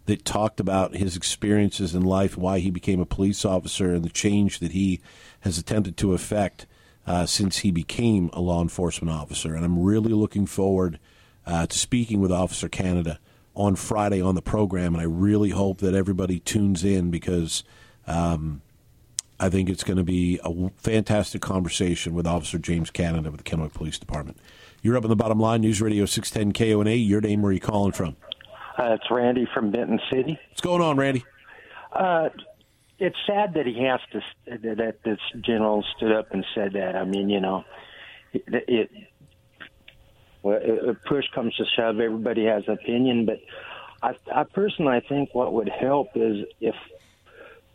that 0.06 0.26
talked 0.26 0.60
about 0.60 0.96
his 0.96 1.16
experiences 1.16 1.96
in 1.96 2.04
life, 2.04 2.38
why 2.38 2.60
he 2.60 2.70
became 2.70 3.00
a 3.00 3.06
police 3.06 3.46
officer, 3.46 3.94
and 3.94 4.04
the 4.04 4.10
change 4.10 4.60
that 4.60 4.72
he 4.72 5.00
has 5.42 5.58
attempted 5.58 5.98
to 5.98 6.14
effect 6.14 6.66
uh, 7.06 7.26
since 7.26 7.60
he 7.60 7.72
became 7.72 8.30
a 8.34 8.42
law 8.42 8.62
enforcement 8.62 9.14
officer. 9.14 9.56
And 9.56 9.64
I'm 9.64 9.80
really 9.80 10.14
looking 10.14 10.46
forward 10.46 11.00
uh, 11.46 11.68
to 11.68 11.78
speaking 11.78 12.22
with 12.22 12.32
Officer 12.32 12.70
Canada 12.70 13.20
on 13.56 13.76
Friday 13.76 14.22
on 14.22 14.36
the 14.36 14.42
program. 14.42 14.94
And 14.94 15.02
I 15.02 15.06
really 15.06 15.50
hope 15.50 15.80
that 15.80 15.94
everybody 15.94 16.40
tunes 16.40 16.84
in 16.84 17.12
because 17.12 17.64
um, 18.08 18.62
I 19.40 19.50
think 19.50 19.70
it's 19.70 19.84
going 19.84 19.98
to 19.98 20.04
be 20.04 20.40
a 20.44 20.70
fantastic 20.78 21.42
conversation 21.42 22.14
with 22.14 22.26
Officer 22.26 22.58
James 22.58 22.90
Canada 22.90 23.32
with 23.32 23.44
the 23.44 23.50
Kennewick 23.50 23.74
Police 23.74 24.00
Department. 24.00 24.38
You're 24.82 24.98
up 24.98 25.04
on 25.04 25.10
the 25.10 25.16
bottom 25.16 25.40
line, 25.40 25.62
News 25.62 25.82
Radio 25.82 26.06
610 26.06 26.54
KONA. 26.54 26.92
Your 26.92 27.22
name, 27.22 27.42
where 27.42 27.52
are 27.52 27.54
you 27.54 27.60
calling 27.60 27.94
from? 27.94 28.16
Uh, 28.78 28.94
it's 28.94 29.10
Randy 29.12 29.48
from 29.54 29.72
Benton 29.72 30.00
City. 30.12 30.40
What's 30.50 30.62
going 30.62 30.82
on, 30.82 30.98
Randy? 30.98 31.24
Uh, 31.92 32.30
it's 32.98 33.18
sad 33.28 33.54
that 33.56 33.66
he 33.66 33.84
has 33.84 34.00
to 34.12 34.22
that 34.48 35.04
this 35.04 35.20
general 35.42 35.84
stood 35.96 36.12
up 36.12 36.32
and 36.32 36.46
said 36.56 36.74
that. 36.74 36.96
I 36.96 37.06
mean, 37.06 37.30
you 37.30 37.40
know, 37.40 37.66
it, 38.34 38.44
it 38.68 38.92
well, 40.42 40.60
it, 40.62 41.04
push 41.06 41.26
comes 41.34 41.56
to 41.56 41.66
shove, 41.76 42.00
everybody 42.00 42.46
has 42.46 42.64
an 42.68 42.74
opinion, 42.74 43.26
but 43.26 43.40
I, 44.02 44.16
I 44.34 44.44
personally 44.44 44.94
I 44.94 45.00
think 45.00 45.34
what 45.34 45.54
would 45.54 45.70
help 45.70 46.10
is 46.16 46.46
if 46.60 46.76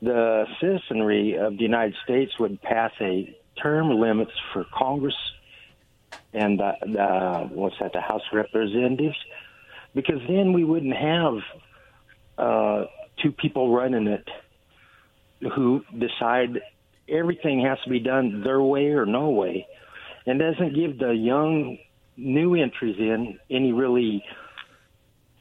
the 0.02 0.46
citizenry 0.60 1.34
of 1.34 1.56
the 1.56 1.62
United 1.62 1.96
States 2.04 2.38
would 2.38 2.60
pass 2.60 2.92
a 3.00 3.36
term 3.60 3.90
limits 3.90 4.32
for 4.52 4.64
Congress 4.72 5.16
and 6.32 6.60
the, 6.60 6.72
the 6.82 7.48
what's 7.54 7.76
that, 7.80 7.92
the 7.92 8.00
House 8.00 8.22
of 8.30 8.36
Representatives, 8.36 9.16
because 9.98 10.20
then 10.28 10.52
we 10.52 10.62
wouldn't 10.62 10.94
have 10.94 11.34
uh, 12.38 12.84
two 13.20 13.32
people 13.32 13.74
running 13.74 14.06
it 14.06 14.28
who 15.56 15.82
decide 15.92 16.60
everything 17.08 17.62
has 17.62 17.78
to 17.82 17.90
be 17.90 17.98
done 17.98 18.44
their 18.44 18.62
way 18.62 18.90
or 18.90 19.06
no 19.06 19.30
way, 19.30 19.66
and 20.24 20.38
doesn't 20.38 20.72
give 20.76 21.00
the 21.00 21.10
young 21.10 21.78
new 22.16 22.54
entries 22.54 22.94
in 22.96 23.40
any 23.50 23.72
really 23.72 24.22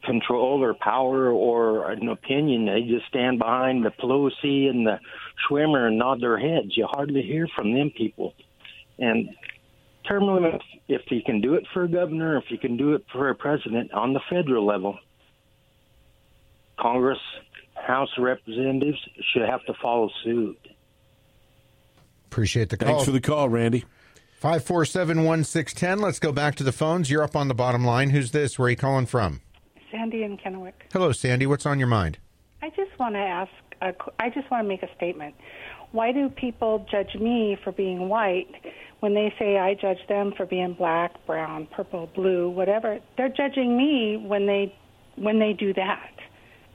control 0.04 0.64
or 0.64 0.74
power 0.74 1.30
or 1.30 1.92
an 1.92 2.10
opinion. 2.10 2.66
They 2.66 2.82
just 2.82 3.06
stand 3.06 3.38
behind 3.38 3.86
the 3.86 3.92
Pelosi 3.92 4.72
and 4.72 4.88
the 4.88 5.00
Schumer 5.48 5.86
and 5.86 6.00
nod 6.00 6.20
their 6.20 6.40
heads. 6.40 6.76
You 6.76 6.88
hardly 6.88 7.22
hear 7.22 7.48
from 7.56 7.76
them 7.76 7.92
people. 7.96 8.34
And 8.98 9.30
term 10.08 10.24
limits, 10.24 10.64
if 10.88 11.02
you 11.10 11.22
can 11.26 11.42
do 11.42 11.56
it 11.56 11.64
for 11.74 11.84
a 11.84 11.88
governor, 11.88 12.38
if 12.38 12.46
you 12.50 12.58
can 12.58 12.78
do 12.78 12.94
it 12.94 13.04
for 13.12 13.30
a 13.30 13.36
president 13.36 13.92
on 13.94 14.14
the 14.14 14.22
federal 14.30 14.66
level, 14.66 14.98
Congress, 16.80 17.20
House 17.76 18.10
of 18.18 18.24
Representatives 18.24 18.98
should 19.32 19.48
have 19.48 19.64
to 19.66 19.74
follow 19.82 20.10
suit. 20.24 20.58
Appreciate 22.26 22.70
the 22.70 22.78
call. 22.78 22.88
Thanks 22.88 23.06
for 23.06 23.12
the 23.12 23.22
call, 23.22 23.50
Randy. 23.50 23.86
547 24.40 25.24
1610. 25.24 26.00
Let's 26.00 26.20
go 26.20 26.32
back 26.32 26.56
to 26.56 26.64
the 26.64 26.72
phones. 26.72 27.10
You're 27.10 27.24
up 27.24 27.36
on 27.36 27.48
the 27.48 27.56
bottom 27.56 27.84
line. 27.84 28.12
Who's 28.12 28.32
this? 28.32 28.60
Where 28.60 28.68
are 28.68 28.70
you 28.70 28.76
calling 28.76 29.08
from? 29.08 29.42
Sandy 29.92 30.24
in 30.24 30.38
Kennewick. 30.38 30.74
Hello, 30.92 31.12
Sandy. 31.12 31.48
What's 31.48 31.66
on 31.66 31.80
your 31.80 31.88
mind? 31.88 32.20
I 32.62 32.70
just 32.70 32.98
want 33.00 33.16
to 33.16 33.20
ask, 33.20 33.52
a, 33.82 33.94
I 34.20 34.30
just 34.30 34.52
want 34.52 34.64
to 34.64 34.68
make 34.68 34.84
a 34.84 34.94
statement. 34.96 35.36
Why 35.92 36.12
do 36.12 36.30
people 36.30 36.86
judge 36.92 37.16
me 37.16 37.58
for 37.64 37.72
being 37.72 38.10
white 38.10 38.54
when 39.00 39.14
they 39.14 39.34
say 39.38 39.58
I 39.58 39.76
judge 39.76 40.00
them 40.10 40.34
for 40.36 40.46
being 40.46 40.74
black, 40.74 41.26
brown, 41.26 41.68
purple, 41.68 42.10
blue, 42.16 42.50
whatever? 42.50 43.00
They're 43.18 43.30
judging 43.30 43.78
me 43.78 44.18
when 44.18 44.46
they 44.48 44.76
when 45.16 45.40
they 45.40 45.54
do 45.54 45.74
that. 45.74 46.12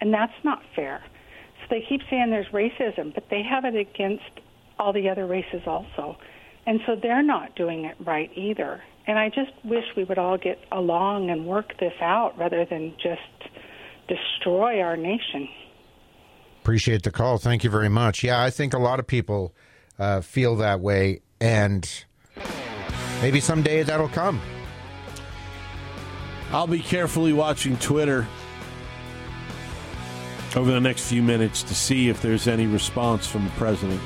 And 0.00 0.12
that's 0.12 0.32
not 0.44 0.62
fair. 0.74 1.02
So 1.60 1.66
they 1.70 1.84
keep 1.88 2.00
saying 2.10 2.30
there's 2.30 2.48
racism, 2.48 3.14
but 3.14 3.24
they 3.30 3.42
have 3.42 3.64
it 3.64 3.76
against 3.76 4.40
all 4.78 4.92
the 4.92 5.08
other 5.08 5.26
races 5.26 5.62
also. 5.66 6.16
And 6.66 6.80
so 6.86 6.96
they're 7.00 7.22
not 7.22 7.54
doing 7.54 7.84
it 7.84 7.96
right 8.04 8.30
either. 8.36 8.82
And 9.06 9.18
I 9.18 9.28
just 9.28 9.52
wish 9.64 9.84
we 9.96 10.04
would 10.04 10.18
all 10.18 10.38
get 10.38 10.58
along 10.70 11.30
and 11.30 11.46
work 11.46 11.78
this 11.78 11.94
out 12.00 12.36
rather 12.38 12.64
than 12.64 12.94
just 13.02 13.52
destroy 14.08 14.80
our 14.80 14.96
nation. 14.96 15.48
Appreciate 16.60 17.02
the 17.02 17.10
call. 17.10 17.38
Thank 17.38 17.64
you 17.64 17.70
very 17.70 17.88
much. 17.88 18.22
Yeah, 18.22 18.40
I 18.40 18.50
think 18.50 18.74
a 18.74 18.78
lot 18.78 19.00
of 19.00 19.06
people 19.06 19.54
uh, 19.98 20.20
feel 20.20 20.54
that 20.56 20.80
way, 20.80 21.20
and 21.40 22.04
maybe 23.22 23.40
someday 23.40 23.82
that'll 23.82 24.08
come. 24.08 24.40
I'll 26.50 26.66
be 26.66 26.80
carefully 26.80 27.32
watching 27.32 27.78
Twitter 27.78 28.26
over 30.54 30.70
the 30.70 30.80
next 30.80 31.08
few 31.08 31.22
minutes 31.22 31.62
to 31.62 31.74
see 31.74 32.10
if 32.10 32.20
there's 32.20 32.46
any 32.46 32.66
response 32.66 33.26
from 33.26 33.44
the 33.44 33.50
president. 33.52 34.00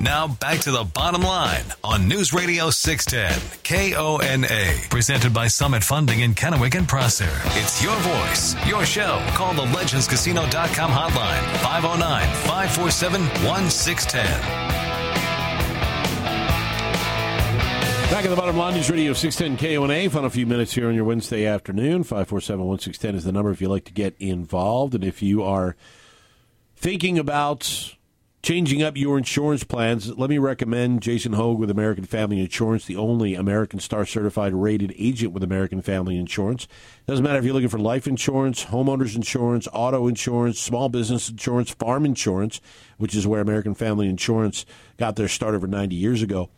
Now 0.00 0.28
back 0.28 0.60
to 0.60 0.70
the 0.70 0.84
bottom 0.84 1.22
line 1.22 1.64
on 1.82 2.06
News 2.06 2.32
Radio 2.32 2.70
610 2.70 3.58
KONA, 3.64 4.88
presented 4.88 5.34
by 5.34 5.48
Summit 5.48 5.82
Funding 5.82 6.20
in 6.20 6.32
Kennewick 6.34 6.76
and 6.76 6.86
Prosser. 6.86 7.28
It's 7.58 7.82
your 7.82 7.96
voice, 7.96 8.54
your 8.68 8.86
show. 8.86 9.20
Call 9.30 9.54
the 9.54 9.62
legendscasino.com 9.62 10.90
hotline 10.92 11.42
509 11.60 12.22
547 12.46 13.20
1610. 13.44 14.65
Back 18.16 18.24
at 18.24 18.30
the 18.30 18.36
bottom 18.36 18.56
line, 18.56 18.72
News 18.72 18.90
Radio 18.90 19.12
610 19.12 19.58
KONA. 19.58 20.08
Final 20.08 20.30
few 20.30 20.46
minutes 20.46 20.72
here 20.72 20.88
on 20.88 20.94
your 20.94 21.04
Wednesday 21.04 21.44
afternoon. 21.44 22.02
547 22.02 22.64
1610 22.64 23.14
is 23.14 23.24
the 23.24 23.30
number 23.30 23.50
if 23.50 23.60
you'd 23.60 23.68
like 23.68 23.84
to 23.84 23.92
get 23.92 24.14
involved. 24.18 24.94
And 24.94 25.04
if 25.04 25.20
you 25.20 25.42
are 25.42 25.76
thinking 26.74 27.18
about 27.18 27.94
Changing 28.46 28.80
up 28.80 28.96
your 28.96 29.18
insurance 29.18 29.64
plans, 29.64 30.16
let 30.16 30.30
me 30.30 30.38
recommend 30.38 31.02
Jason 31.02 31.32
Hogue 31.32 31.58
with 31.58 31.68
American 31.68 32.04
Family 32.04 32.38
Insurance, 32.38 32.84
the 32.84 32.94
only 32.94 33.34
American 33.34 33.80
Star 33.80 34.06
certified 34.06 34.54
rated 34.54 34.94
agent 34.96 35.32
with 35.32 35.42
American 35.42 35.82
Family 35.82 36.16
Insurance. 36.16 36.68
Doesn't 37.08 37.24
matter 37.24 37.40
if 37.40 37.44
you're 37.44 37.54
looking 37.54 37.68
for 37.68 37.80
life 37.80 38.06
insurance, 38.06 38.66
homeowners 38.66 39.16
insurance, 39.16 39.66
auto 39.72 40.06
insurance, 40.06 40.60
small 40.60 40.88
business 40.88 41.28
insurance, 41.28 41.70
farm 41.70 42.04
insurance, 42.04 42.60
which 42.98 43.16
is 43.16 43.26
where 43.26 43.40
American 43.40 43.74
Family 43.74 44.08
Insurance 44.08 44.64
got 44.96 45.16
their 45.16 45.26
start 45.26 45.56
over 45.56 45.66
90 45.66 45.96
years 45.96 46.22
ago. 46.22 46.48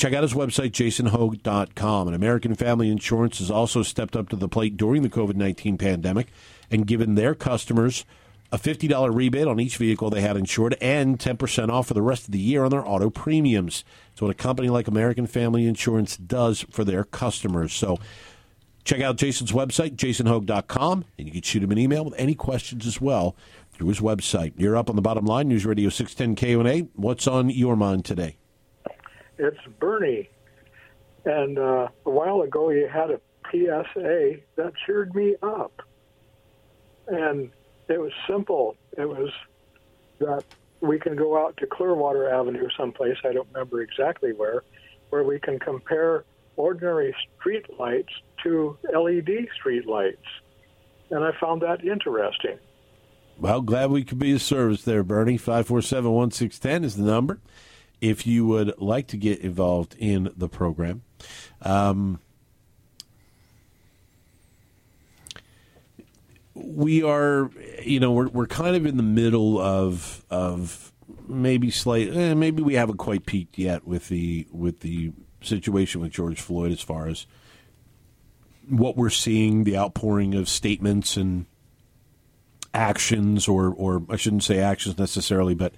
Check 0.00 0.14
out 0.14 0.22
his 0.22 0.32
website, 0.32 0.70
jasonhogue.com. 0.70 2.08
And 2.08 2.16
American 2.16 2.54
Family 2.54 2.90
Insurance 2.90 3.38
has 3.38 3.50
also 3.50 3.82
stepped 3.82 4.16
up 4.16 4.30
to 4.30 4.36
the 4.36 4.48
plate 4.48 4.78
during 4.78 5.02
the 5.02 5.10
COVID 5.10 5.34
19 5.34 5.76
pandemic 5.76 6.28
and 6.70 6.86
given 6.86 7.16
their 7.16 7.34
customers 7.34 8.06
a 8.50 8.56
$50 8.56 9.14
rebate 9.14 9.46
on 9.46 9.60
each 9.60 9.76
vehicle 9.76 10.08
they 10.08 10.22
had 10.22 10.38
insured 10.38 10.74
and 10.80 11.18
10% 11.18 11.68
off 11.68 11.88
for 11.88 11.92
the 11.92 12.00
rest 12.00 12.24
of 12.24 12.32
the 12.32 12.38
year 12.38 12.64
on 12.64 12.70
their 12.70 12.82
auto 12.88 13.10
premiums. 13.10 13.84
It's 14.12 14.22
what 14.22 14.30
a 14.30 14.34
company 14.34 14.70
like 14.70 14.88
American 14.88 15.26
Family 15.26 15.66
Insurance 15.66 16.16
does 16.16 16.64
for 16.70 16.82
their 16.82 17.04
customers. 17.04 17.74
So 17.74 17.98
check 18.84 19.02
out 19.02 19.18
Jason's 19.18 19.52
website, 19.52 19.96
jasonhogue.com, 19.96 21.04
and 21.18 21.26
you 21.26 21.32
can 21.34 21.42
shoot 21.42 21.62
him 21.62 21.72
an 21.72 21.78
email 21.78 22.06
with 22.06 22.14
any 22.16 22.34
questions 22.34 22.86
as 22.86 23.02
well 23.02 23.36
through 23.74 23.88
his 23.88 24.00
website. 24.00 24.54
You're 24.56 24.78
up 24.78 24.88
on 24.88 24.96
the 24.96 25.02
bottom 25.02 25.26
line, 25.26 25.48
News 25.48 25.66
Radio 25.66 25.90
610 25.90 26.36
KONA. 26.36 26.88
What's 26.94 27.26
on 27.26 27.50
your 27.50 27.76
mind 27.76 28.06
today? 28.06 28.38
It's 29.40 29.58
Bernie. 29.78 30.28
And 31.24 31.58
uh, 31.58 31.88
a 32.04 32.10
while 32.10 32.42
ago, 32.42 32.70
you 32.70 32.88
had 32.88 33.10
a 33.10 33.20
PSA 33.50 34.36
that 34.56 34.72
cheered 34.84 35.14
me 35.14 35.36
up. 35.42 35.82
And 37.08 37.50
it 37.88 37.98
was 37.98 38.12
simple. 38.28 38.76
It 38.98 39.08
was 39.08 39.30
that 40.18 40.44
we 40.80 40.98
can 40.98 41.16
go 41.16 41.42
out 41.42 41.56
to 41.56 41.66
Clearwater 41.66 42.28
Avenue, 42.28 42.68
someplace 42.76 43.16
I 43.24 43.32
don't 43.32 43.48
remember 43.52 43.80
exactly 43.80 44.32
where, 44.32 44.62
where 45.08 45.24
we 45.24 45.40
can 45.40 45.58
compare 45.58 46.24
ordinary 46.56 47.14
street 47.38 47.66
lights 47.78 48.12
to 48.42 48.78
LED 48.92 49.48
street 49.58 49.86
lights, 49.86 50.26
and 51.10 51.24
I 51.24 51.30
found 51.40 51.62
that 51.62 51.84
interesting. 51.84 52.58
Well, 53.38 53.62
glad 53.62 53.90
we 53.90 54.04
could 54.04 54.18
be 54.18 54.34
of 54.34 54.42
service 54.42 54.82
there, 54.82 55.02
Bernie. 55.02 55.38
Five 55.38 55.66
four 55.66 55.80
seven 55.80 56.10
one 56.10 56.30
six 56.30 56.58
ten 56.58 56.84
is 56.84 56.96
the 56.96 57.04
number. 57.04 57.40
If 58.00 58.26
you 58.26 58.46
would 58.46 58.78
like 58.78 59.08
to 59.08 59.16
get 59.16 59.40
involved 59.40 59.94
in 59.98 60.32
the 60.36 60.48
program. 60.48 61.02
Um, 61.62 62.20
we 66.54 67.02
are, 67.02 67.50
you 67.82 68.00
know, 68.00 68.12
we're 68.12 68.28
we're 68.28 68.46
kind 68.46 68.76
of 68.76 68.86
in 68.86 68.96
the 68.96 69.02
middle 69.02 69.58
of 69.58 70.24
of 70.30 70.92
maybe 71.28 71.70
slight, 71.70 72.14
eh, 72.14 72.34
maybe 72.34 72.62
we 72.62 72.74
haven't 72.74 72.98
quite 72.98 73.26
peaked 73.26 73.58
yet 73.58 73.86
with 73.86 74.08
the 74.08 74.46
with 74.52 74.80
the 74.80 75.12
situation 75.42 76.00
with 76.00 76.10
George 76.10 76.40
Floyd 76.40 76.72
as 76.72 76.80
far 76.80 77.06
as 77.06 77.26
what 78.68 78.96
we're 78.96 79.10
seeing, 79.10 79.64
the 79.64 79.76
outpouring 79.76 80.34
of 80.34 80.48
statements 80.48 81.16
and 81.16 81.46
actions, 82.74 83.48
or 83.48 83.72
or 83.74 84.02
I 84.08 84.16
shouldn't 84.16 84.44
say 84.44 84.58
actions 84.58 84.98
necessarily, 84.98 85.54
but 85.54 85.74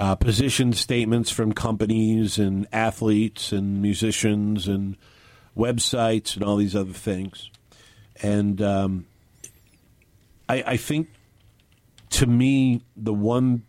uh, 0.00 0.14
position 0.14 0.72
statements 0.72 1.30
from 1.30 1.52
companies 1.52 2.38
and 2.38 2.66
athletes 2.72 3.52
and 3.52 3.82
musicians 3.82 4.66
and 4.66 4.96
websites 5.54 6.34
and 6.34 6.42
all 6.42 6.56
these 6.56 6.74
other 6.74 6.94
things. 6.94 7.50
And 8.22 8.62
um, 8.62 9.06
I, 10.48 10.64
I 10.68 10.76
think, 10.78 11.08
to 12.10 12.26
me, 12.26 12.82
the 12.96 13.12
one, 13.12 13.64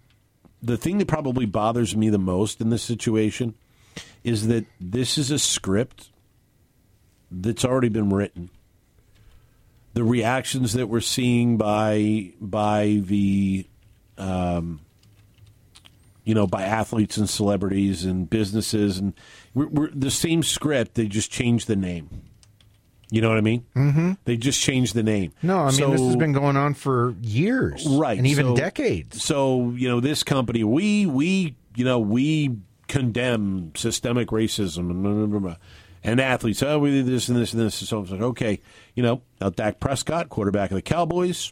the 0.64 0.78
thing 0.78 1.00
that 1.00 1.10
probably 1.10 1.46
bothers 1.46 1.98
me 1.98 2.10
the 2.10 2.18
most 2.18 2.62
in 2.62 2.70
this 2.70 2.82
situation 2.82 3.54
is 4.24 4.48
that 4.48 4.66
this 4.80 5.18
is 5.18 5.32
a 5.32 5.40
script 5.40 6.12
that's 7.30 7.66
already 7.66 7.90
been 7.90 8.10
written. 8.10 8.50
The 9.96 10.06
reactions 10.06 10.72
that 10.74 10.88
we're 10.88 11.02
seeing 11.02 11.58
by 11.58 12.32
by 12.40 13.02
the 13.04 13.68
um, 14.18 14.80
you 16.24 16.34
know, 16.36 16.46
by 16.48 16.64
athletes 16.64 17.18
and 17.18 17.30
celebrities 17.30 18.06
and 18.06 18.30
businesses, 18.30 18.98
and 18.98 19.14
we're, 19.54 19.68
we're 19.68 19.90
the 19.92 20.12
same 20.12 20.44
script. 20.44 20.96
They 20.96 21.08
just 21.08 21.32
changed 21.32 21.68
the 21.68 21.76
name. 21.76 22.10
You 23.14 23.20
know 23.22 23.28
what 23.28 23.38
I 23.38 23.42
mean? 23.42 23.66
Mm-hmm. 23.76 24.12
They 24.24 24.38
just 24.38 24.62
changed 24.62 24.94
the 24.96 25.04
name. 25.04 25.34
No, 25.44 25.60
I 25.60 25.66
mean 25.66 25.72
So- 25.74 25.92
this 25.92 26.00
has 26.02 26.16
been 26.16 26.32
going 26.32 26.56
on 26.56 26.74
for 26.76 27.14
years, 27.22 27.86
right, 27.86 28.18
and 28.18 28.26
even 28.28 28.46
so- 28.48 28.56
decades. 28.56 29.22
So 29.24 29.72
you 29.72 29.90
know, 29.90 30.00
this 30.00 30.24
company, 30.24 30.64
we 30.64 31.06
we 31.06 31.56
you 31.76 31.84
know 31.84 32.00
we 32.00 32.58
condemn 32.88 33.72
systemic 33.76 34.30
racism 34.30 34.90
and 34.92 35.04
blah, 35.04 35.26
blah, 35.26 35.40
blah, 35.40 35.56
and 36.04 36.20
athletes. 36.22 36.62
Oh, 36.64 36.80
we 36.80 36.92
did 36.92 37.06
this 37.06 37.28
and 37.30 37.38
this 37.38 37.52
and 37.54 37.62
this. 37.62 37.82
And 37.82 37.88
so 37.90 38.02
it's 38.02 38.12
like, 38.12 38.22
okay, 38.22 38.62
you 38.96 39.04
know, 39.04 39.22
now 39.42 39.50
Dak 39.50 39.80
Prescott, 39.82 40.30
quarterback 40.30 40.72
of 40.72 40.76
the 40.76 40.82
Cowboys, 40.82 41.52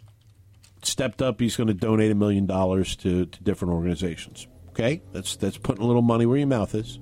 stepped 0.84 1.22
up. 1.22 1.42
He's 1.42 1.56
going 1.58 1.68
to 1.68 1.74
donate 1.74 2.12
a 2.12 2.16
million 2.16 2.46
dollars 2.46 2.96
to 2.98 3.26
to 3.26 3.44
different 3.44 3.74
organizations. 3.74 4.48
Okay, 4.80 5.02
that's 5.12 5.36
that's 5.36 5.58
putting 5.58 5.84
a 5.84 5.86
little 5.88 6.02
money 6.02 6.26
where 6.26 6.38
your 6.38 6.48
mouth 6.48 6.74
is. 6.74 7.00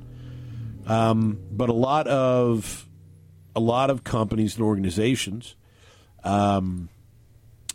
Um, 0.88 1.40
but 1.52 1.70
a 1.70 1.74
lot 1.74 2.08
of 2.08 2.90
a 3.56 3.60
lot 3.60 3.92
of 3.92 4.04
companies 4.04 4.56
and 4.56 4.66
organizations, 4.66 5.56
um, 6.24 6.90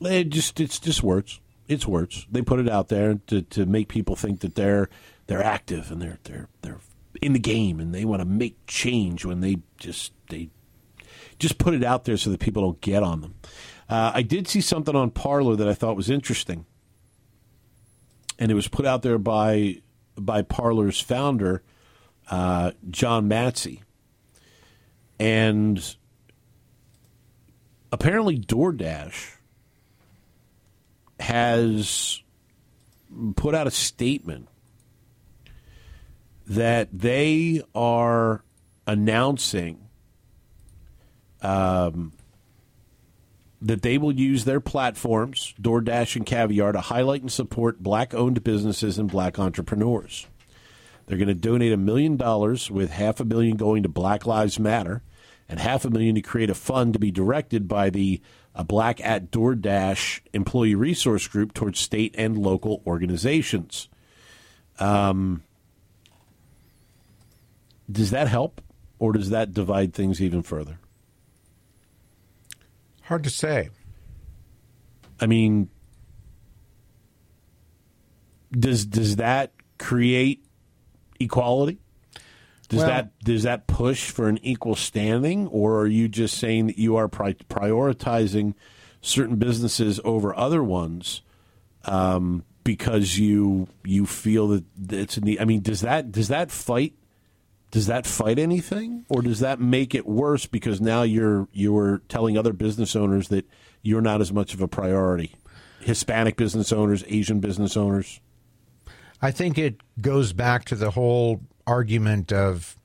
it 0.00 0.30
just 0.30 0.58
it's 0.58 0.80
just 0.80 1.04
words. 1.04 1.40
It's 1.68 1.86
words. 1.86 2.26
They 2.32 2.42
put 2.42 2.58
it 2.58 2.68
out 2.68 2.88
there 2.88 3.20
to, 3.28 3.42
to 3.42 3.64
make 3.64 3.88
people 3.88 4.16
think 4.16 4.40
that 4.40 4.56
they're 4.56 4.88
they're 5.28 5.42
active 5.42 5.92
and 5.92 6.02
they're 6.02 6.18
they're 6.24 6.48
they're 6.62 6.80
in 7.20 7.32
the 7.32 7.38
game 7.38 7.78
and 7.78 7.94
they 7.94 8.04
want 8.04 8.20
to 8.20 8.26
make 8.26 8.56
change 8.66 9.24
when 9.24 9.40
they 9.40 9.58
just 9.76 10.12
they 10.30 10.50
just 11.38 11.58
put 11.58 11.74
it 11.74 11.84
out 11.84 12.06
there 12.06 12.16
so 12.16 12.28
that 12.30 12.40
people 12.40 12.62
don't 12.62 12.80
get 12.80 13.04
on 13.04 13.20
them. 13.20 13.36
Uh, 13.88 14.10
I 14.12 14.22
did 14.22 14.48
see 14.48 14.62
something 14.62 14.96
on 14.96 15.10
Parler 15.10 15.54
that 15.54 15.68
I 15.68 15.74
thought 15.74 15.94
was 15.94 16.10
interesting, 16.10 16.66
and 18.36 18.50
it 18.50 18.54
was 18.54 18.66
put 18.66 18.84
out 18.84 19.02
there 19.02 19.18
by 19.18 19.82
by 20.16 20.42
Parler's 20.42 21.00
founder, 21.00 21.62
uh, 22.30 22.72
John 22.90 23.28
Matze, 23.28 23.80
and 25.18 25.96
apparently 27.90 28.38
DoorDash 28.38 29.36
has 31.20 32.22
put 33.36 33.54
out 33.54 33.66
a 33.66 33.70
statement 33.70 34.48
that 36.46 36.88
they 36.92 37.62
are 37.74 38.42
announcing 38.86 39.88
um, 41.40 42.12
that 43.62 43.82
they 43.82 43.96
will 43.96 44.12
use 44.12 44.44
their 44.44 44.60
platforms, 44.60 45.54
DoorDash 45.60 46.16
and 46.16 46.26
Caviar, 46.26 46.72
to 46.72 46.80
highlight 46.80 47.22
and 47.22 47.30
support 47.30 47.82
black 47.82 48.12
owned 48.12 48.42
businesses 48.42 48.98
and 48.98 49.10
black 49.10 49.38
entrepreneurs. 49.38 50.26
They're 51.06 51.18
going 51.18 51.28
to 51.28 51.34
donate 51.34 51.72
a 51.72 51.76
million 51.76 52.16
dollars, 52.16 52.70
with 52.70 52.90
half 52.90 53.20
a 53.20 53.24
million 53.24 53.56
going 53.56 53.84
to 53.84 53.88
Black 53.88 54.26
Lives 54.26 54.58
Matter 54.58 55.02
and 55.48 55.60
half 55.60 55.84
a 55.84 55.90
million 55.90 56.14
to 56.16 56.22
create 56.22 56.50
a 56.50 56.54
fund 56.54 56.92
to 56.92 56.98
be 56.98 57.10
directed 57.10 57.68
by 57.68 57.90
the 57.90 58.20
uh, 58.54 58.64
Black 58.64 59.00
at 59.00 59.30
DoorDash 59.30 60.20
Employee 60.32 60.74
Resource 60.74 61.28
Group 61.28 61.54
towards 61.54 61.78
state 61.78 62.14
and 62.18 62.38
local 62.38 62.82
organizations. 62.86 63.88
Um, 64.78 65.42
does 67.90 68.10
that 68.10 68.28
help, 68.28 68.60
or 68.98 69.12
does 69.12 69.30
that 69.30 69.52
divide 69.52 69.94
things 69.94 70.20
even 70.20 70.42
further? 70.42 70.78
Hard 73.12 73.24
to 73.24 73.30
say. 73.30 73.68
I 75.20 75.26
mean, 75.26 75.68
does 78.50 78.86
does 78.86 79.16
that 79.16 79.52
create 79.78 80.46
equality? 81.20 81.78
Does 82.70 82.78
Well- 82.78 82.86
that 82.86 83.18
does 83.22 83.42
that 83.42 83.66
push 83.66 84.08
for 84.08 84.30
an 84.30 84.38
equal 84.42 84.74
standing, 84.76 85.46
or 85.48 85.80
are 85.80 85.86
you 85.86 86.08
just 86.08 86.38
saying 86.38 86.68
that 86.68 86.78
you 86.78 86.96
are 86.96 87.06
pri- 87.06 87.34
prioritizing 87.34 88.54
certain 89.02 89.36
businesses 89.36 90.00
over 90.04 90.34
other 90.34 90.64
ones 90.64 91.20
um, 91.84 92.44
because 92.64 93.18
you 93.18 93.68
you 93.84 94.06
feel 94.06 94.48
that 94.48 94.64
it's 94.90 95.18
a 95.18 95.20
need? 95.20 95.38
I 95.38 95.44
mean, 95.44 95.60
does 95.60 95.82
that 95.82 96.12
does 96.12 96.28
that 96.28 96.50
fight? 96.50 96.94
Does 97.72 97.86
that 97.86 98.06
fight 98.06 98.38
anything, 98.38 99.06
or 99.08 99.22
does 99.22 99.40
that 99.40 99.58
make 99.58 99.94
it 99.94 100.06
worse 100.06 100.44
because 100.44 100.80
now 100.80 101.02
you're 101.02 101.48
you're 101.52 102.02
telling 102.08 102.36
other 102.36 102.52
business 102.52 102.94
owners 102.94 103.28
that 103.28 103.48
you're 103.80 104.02
not 104.02 104.20
as 104.20 104.30
much 104.30 104.52
of 104.52 104.60
a 104.60 104.68
priority? 104.68 105.34
Hispanic 105.80 106.36
business 106.36 106.70
owners, 106.70 107.02
Asian 107.08 107.40
business 107.40 107.74
owners. 107.74 108.20
I 109.22 109.30
think 109.30 109.56
it 109.56 109.80
goes 110.00 110.34
back 110.34 110.66
to 110.66 110.74
the 110.74 110.90
whole 110.90 111.40
argument 111.66 112.30
of 112.30 112.76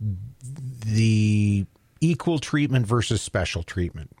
the 0.00 1.66
equal 2.00 2.38
treatment 2.38 2.86
versus 2.86 3.20
special 3.20 3.62
treatment. 3.62 4.16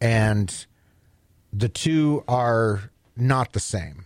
And 0.00 0.66
the 1.52 1.68
two 1.68 2.22
are 2.28 2.92
not 3.16 3.52
the 3.52 3.60
same. 3.60 4.04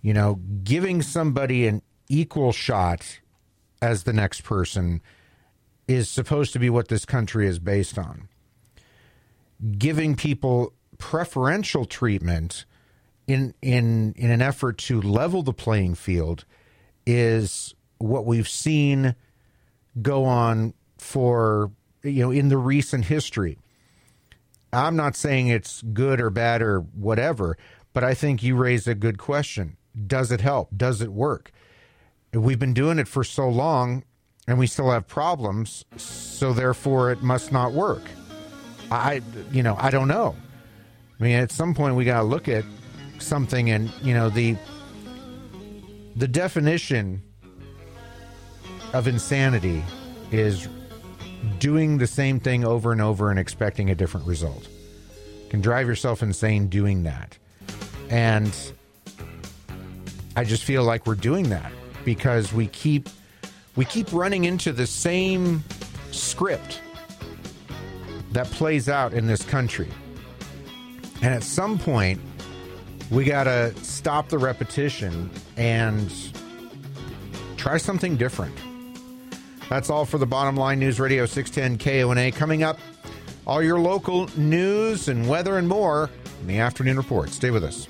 You 0.00 0.14
know, 0.14 0.40
giving 0.62 1.02
somebody 1.02 1.66
an 1.66 1.82
equal 2.08 2.52
shot 2.52 3.20
as 3.80 4.04
the 4.04 4.12
next 4.12 4.42
person 4.42 5.02
is 5.86 6.08
supposed 6.08 6.52
to 6.52 6.58
be 6.58 6.70
what 6.70 6.88
this 6.88 7.04
country 7.04 7.46
is 7.46 7.58
based 7.58 7.98
on. 7.98 8.28
Giving 9.78 10.16
people 10.16 10.72
preferential 10.98 11.84
treatment 11.84 12.64
in 13.26 13.54
in 13.62 14.12
in 14.16 14.30
an 14.30 14.42
effort 14.42 14.78
to 14.78 15.00
level 15.00 15.42
the 15.42 15.52
playing 15.52 15.94
field 15.94 16.44
is 17.06 17.74
what 17.98 18.26
we've 18.26 18.48
seen 18.48 19.14
go 20.00 20.24
on 20.24 20.74
for 20.98 21.70
you 22.02 22.22
know 22.22 22.30
in 22.30 22.48
the 22.48 22.58
recent 22.58 23.06
history. 23.06 23.58
I'm 24.72 24.96
not 24.96 25.14
saying 25.14 25.48
it's 25.48 25.82
good 25.82 26.20
or 26.20 26.30
bad 26.30 26.60
or 26.60 26.80
whatever, 26.80 27.56
but 27.92 28.02
I 28.02 28.14
think 28.14 28.42
you 28.42 28.56
raise 28.56 28.88
a 28.88 28.94
good 28.94 29.18
question. 29.18 29.76
Does 30.06 30.32
it 30.32 30.40
help? 30.40 30.70
Does 30.76 31.00
it 31.00 31.12
work? 31.12 31.52
We've 32.34 32.58
been 32.58 32.74
doing 32.74 32.98
it 32.98 33.06
for 33.06 33.22
so 33.22 33.48
long 33.48 34.02
and 34.46 34.58
we 34.58 34.66
still 34.66 34.90
have 34.90 35.06
problems, 35.06 35.84
so 35.96 36.52
therefore 36.52 37.12
it 37.12 37.22
must 37.22 37.52
not 37.52 37.72
work. 37.72 38.02
I 38.90 39.22
you 39.52 39.62
know, 39.62 39.76
I 39.78 39.90
don't 39.90 40.08
know. 40.08 40.36
I 41.18 41.22
mean, 41.22 41.36
at 41.36 41.50
some 41.50 41.74
point 41.74 41.94
we 41.94 42.04
got 42.04 42.18
to 42.18 42.24
look 42.24 42.48
at 42.48 42.64
something 43.18 43.70
and, 43.70 43.90
you 44.02 44.14
know, 44.14 44.28
the 44.28 44.56
the 46.16 46.28
definition 46.28 47.22
of 48.92 49.08
insanity 49.08 49.82
is 50.30 50.68
doing 51.58 51.98
the 51.98 52.06
same 52.06 52.40
thing 52.40 52.64
over 52.64 52.92
and 52.92 53.00
over 53.00 53.30
and 53.30 53.38
expecting 53.38 53.90
a 53.90 53.94
different 53.94 54.26
result. 54.26 54.68
You 55.44 55.50
can 55.50 55.60
drive 55.60 55.86
yourself 55.86 56.22
insane 56.22 56.68
doing 56.68 57.04
that. 57.04 57.38
And 58.10 58.54
I 60.36 60.44
just 60.44 60.64
feel 60.64 60.84
like 60.84 61.06
we're 61.06 61.14
doing 61.14 61.48
that 61.50 61.72
because 62.04 62.52
we 62.52 62.66
keep 62.68 63.08
we 63.76 63.84
keep 63.84 64.12
running 64.12 64.44
into 64.44 64.72
the 64.72 64.86
same 64.86 65.64
script 66.12 66.80
that 68.32 68.46
plays 68.46 68.88
out 68.88 69.12
in 69.12 69.26
this 69.26 69.44
country. 69.44 69.88
And 71.22 71.32
at 71.34 71.42
some 71.42 71.78
point, 71.78 72.20
we 73.10 73.24
got 73.24 73.44
to 73.44 73.74
stop 73.82 74.28
the 74.28 74.38
repetition 74.38 75.30
and 75.56 76.12
try 77.56 77.78
something 77.78 78.16
different. 78.16 78.54
That's 79.68 79.90
all 79.90 80.04
for 80.04 80.18
the 80.18 80.26
Bottom 80.26 80.56
Line 80.56 80.78
News 80.78 81.00
Radio 81.00 81.26
610 81.26 81.78
KONA. 81.78 82.32
Coming 82.32 82.62
up, 82.62 82.78
all 83.46 83.62
your 83.62 83.78
local 83.78 84.28
news 84.38 85.08
and 85.08 85.28
weather 85.28 85.58
and 85.58 85.68
more 85.68 86.10
in 86.40 86.46
the 86.46 86.58
afternoon 86.58 86.96
report. 86.96 87.30
Stay 87.30 87.50
with 87.50 87.64
us. 87.64 87.86